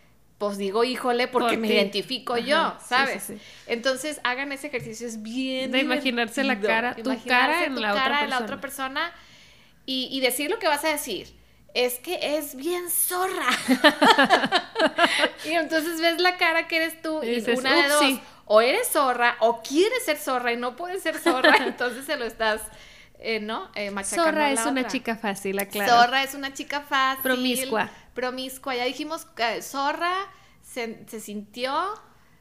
[0.42, 1.74] pues digo híjole porque Por me ti.
[1.74, 3.22] identifico Ajá, yo, ¿sabes?
[3.22, 3.40] sí, sí.
[3.66, 7.80] Entonces hagan ese ejercicio, es bien De imaginarse la cara, tu Imaginarse cara en tu
[7.80, 8.44] la otra cara en la persona.
[8.44, 9.12] otra persona
[9.86, 11.34] y, y decir lo que vas a decir.
[11.74, 13.46] Es que es bien zorra.
[15.44, 18.20] y entonces ves la cara que eres tú Y y, dices, una de dos.
[18.46, 22.24] O eres zorra o quieres ser zorra y no puedes ser zorra, entonces se lo
[22.26, 22.60] estás,
[23.20, 23.70] eh, ¿no?
[23.74, 24.90] Eh, machacando Zorra a es la una otra.
[24.90, 26.02] chica fácil, aclaro.
[26.02, 27.22] Zorra es una chica fácil.
[27.22, 27.90] Promiscua.
[28.14, 28.74] Promiscua.
[28.74, 30.14] Ya dijimos que zorra
[30.62, 31.72] se, se sintió.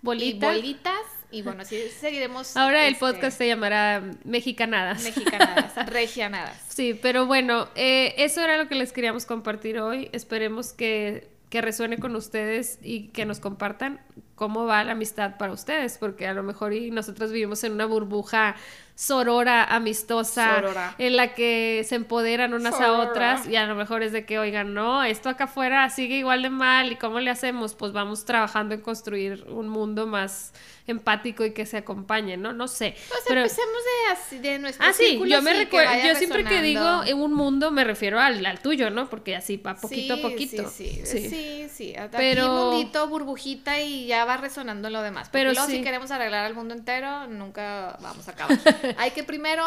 [0.02, 0.56] Bolitas.
[0.56, 1.22] Y bolitas.
[1.32, 2.58] Y bueno, así seguiremos.
[2.58, 5.04] Ahora el este, podcast se llamará Mexicanadas.
[5.04, 6.62] Mexicanadas, regianadas.
[6.68, 10.10] Sí, pero bueno, eh, eso era lo que les queríamos compartir hoy.
[10.12, 14.02] Esperemos que, que resuene con ustedes y que nos compartan
[14.36, 17.86] cómo va la amistad para ustedes, porque a lo mejor y nosotros vivimos en una
[17.86, 18.56] burbuja
[19.02, 20.96] sorora, amistosa, Sorora.
[21.00, 24.38] en la que se empoderan unas a otras y a lo mejor es de que,
[24.38, 28.26] oigan, no, esto acá afuera sigue igual de mal y cómo le hacemos, pues vamos
[28.26, 30.54] trabajando en construir un mundo más
[30.86, 32.54] empático y que se acompañe, ¿no?
[32.54, 32.96] No sé.
[33.08, 36.62] Pues pero- empecemos de, así, de nuestro Ah, sí, yo me recuerdo, yo siempre que
[36.62, 39.10] digo en un mundo me refiero al, al tuyo, ¿no?
[39.10, 40.70] Porque así va poquito Sí, a poquito.
[40.70, 41.30] Sí, sí, Sí.
[41.30, 41.68] sí.
[41.74, 41.96] sí.
[41.98, 45.30] Aquí Pero- mundito, burbujita y ya va resonando lo demás.
[45.30, 48.58] Porque Pero luego si queremos arreglar al mundo entero, nunca vamos a acabar.
[48.98, 49.64] Hay que primero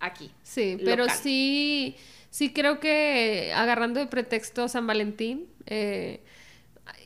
[0.00, 0.30] aquí.
[0.42, 1.96] Sí, pero sí,
[2.30, 6.22] sí creo que agarrando de pretexto San Valentín eh,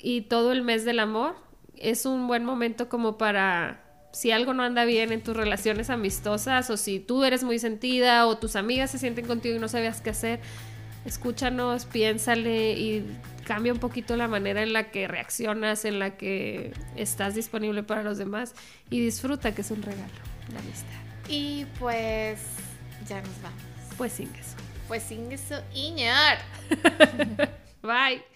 [0.03, 1.37] y todo el mes del amor,
[1.77, 3.83] es un buen momento como para,
[4.13, 8.27] si algo no anda bien en tus relaciones amistosas o si tú eres muy sentida
[8.27, 10.41] o tus amigas se sienten contigo y no sabías qué hacer,
[11.05, 13.05] escúchanos, piénsale y
[13.45, 18.03] cambia un poquito la manera en la que reaccionas, en la que estás disponible para
[18.03, 18.55] los demás
[18.91, 20.13] y disfruta que es un regalo,
[20.53, 20.89] la amistad.
[21.29, 22.41] Y pues
[23.09, 23.63] ya nos vamos.
[23.97, 24.57] Pues sin eso.
[24.89, 26.39] Pues sin eso, Iñar.
[27.83, 28.34] Bye.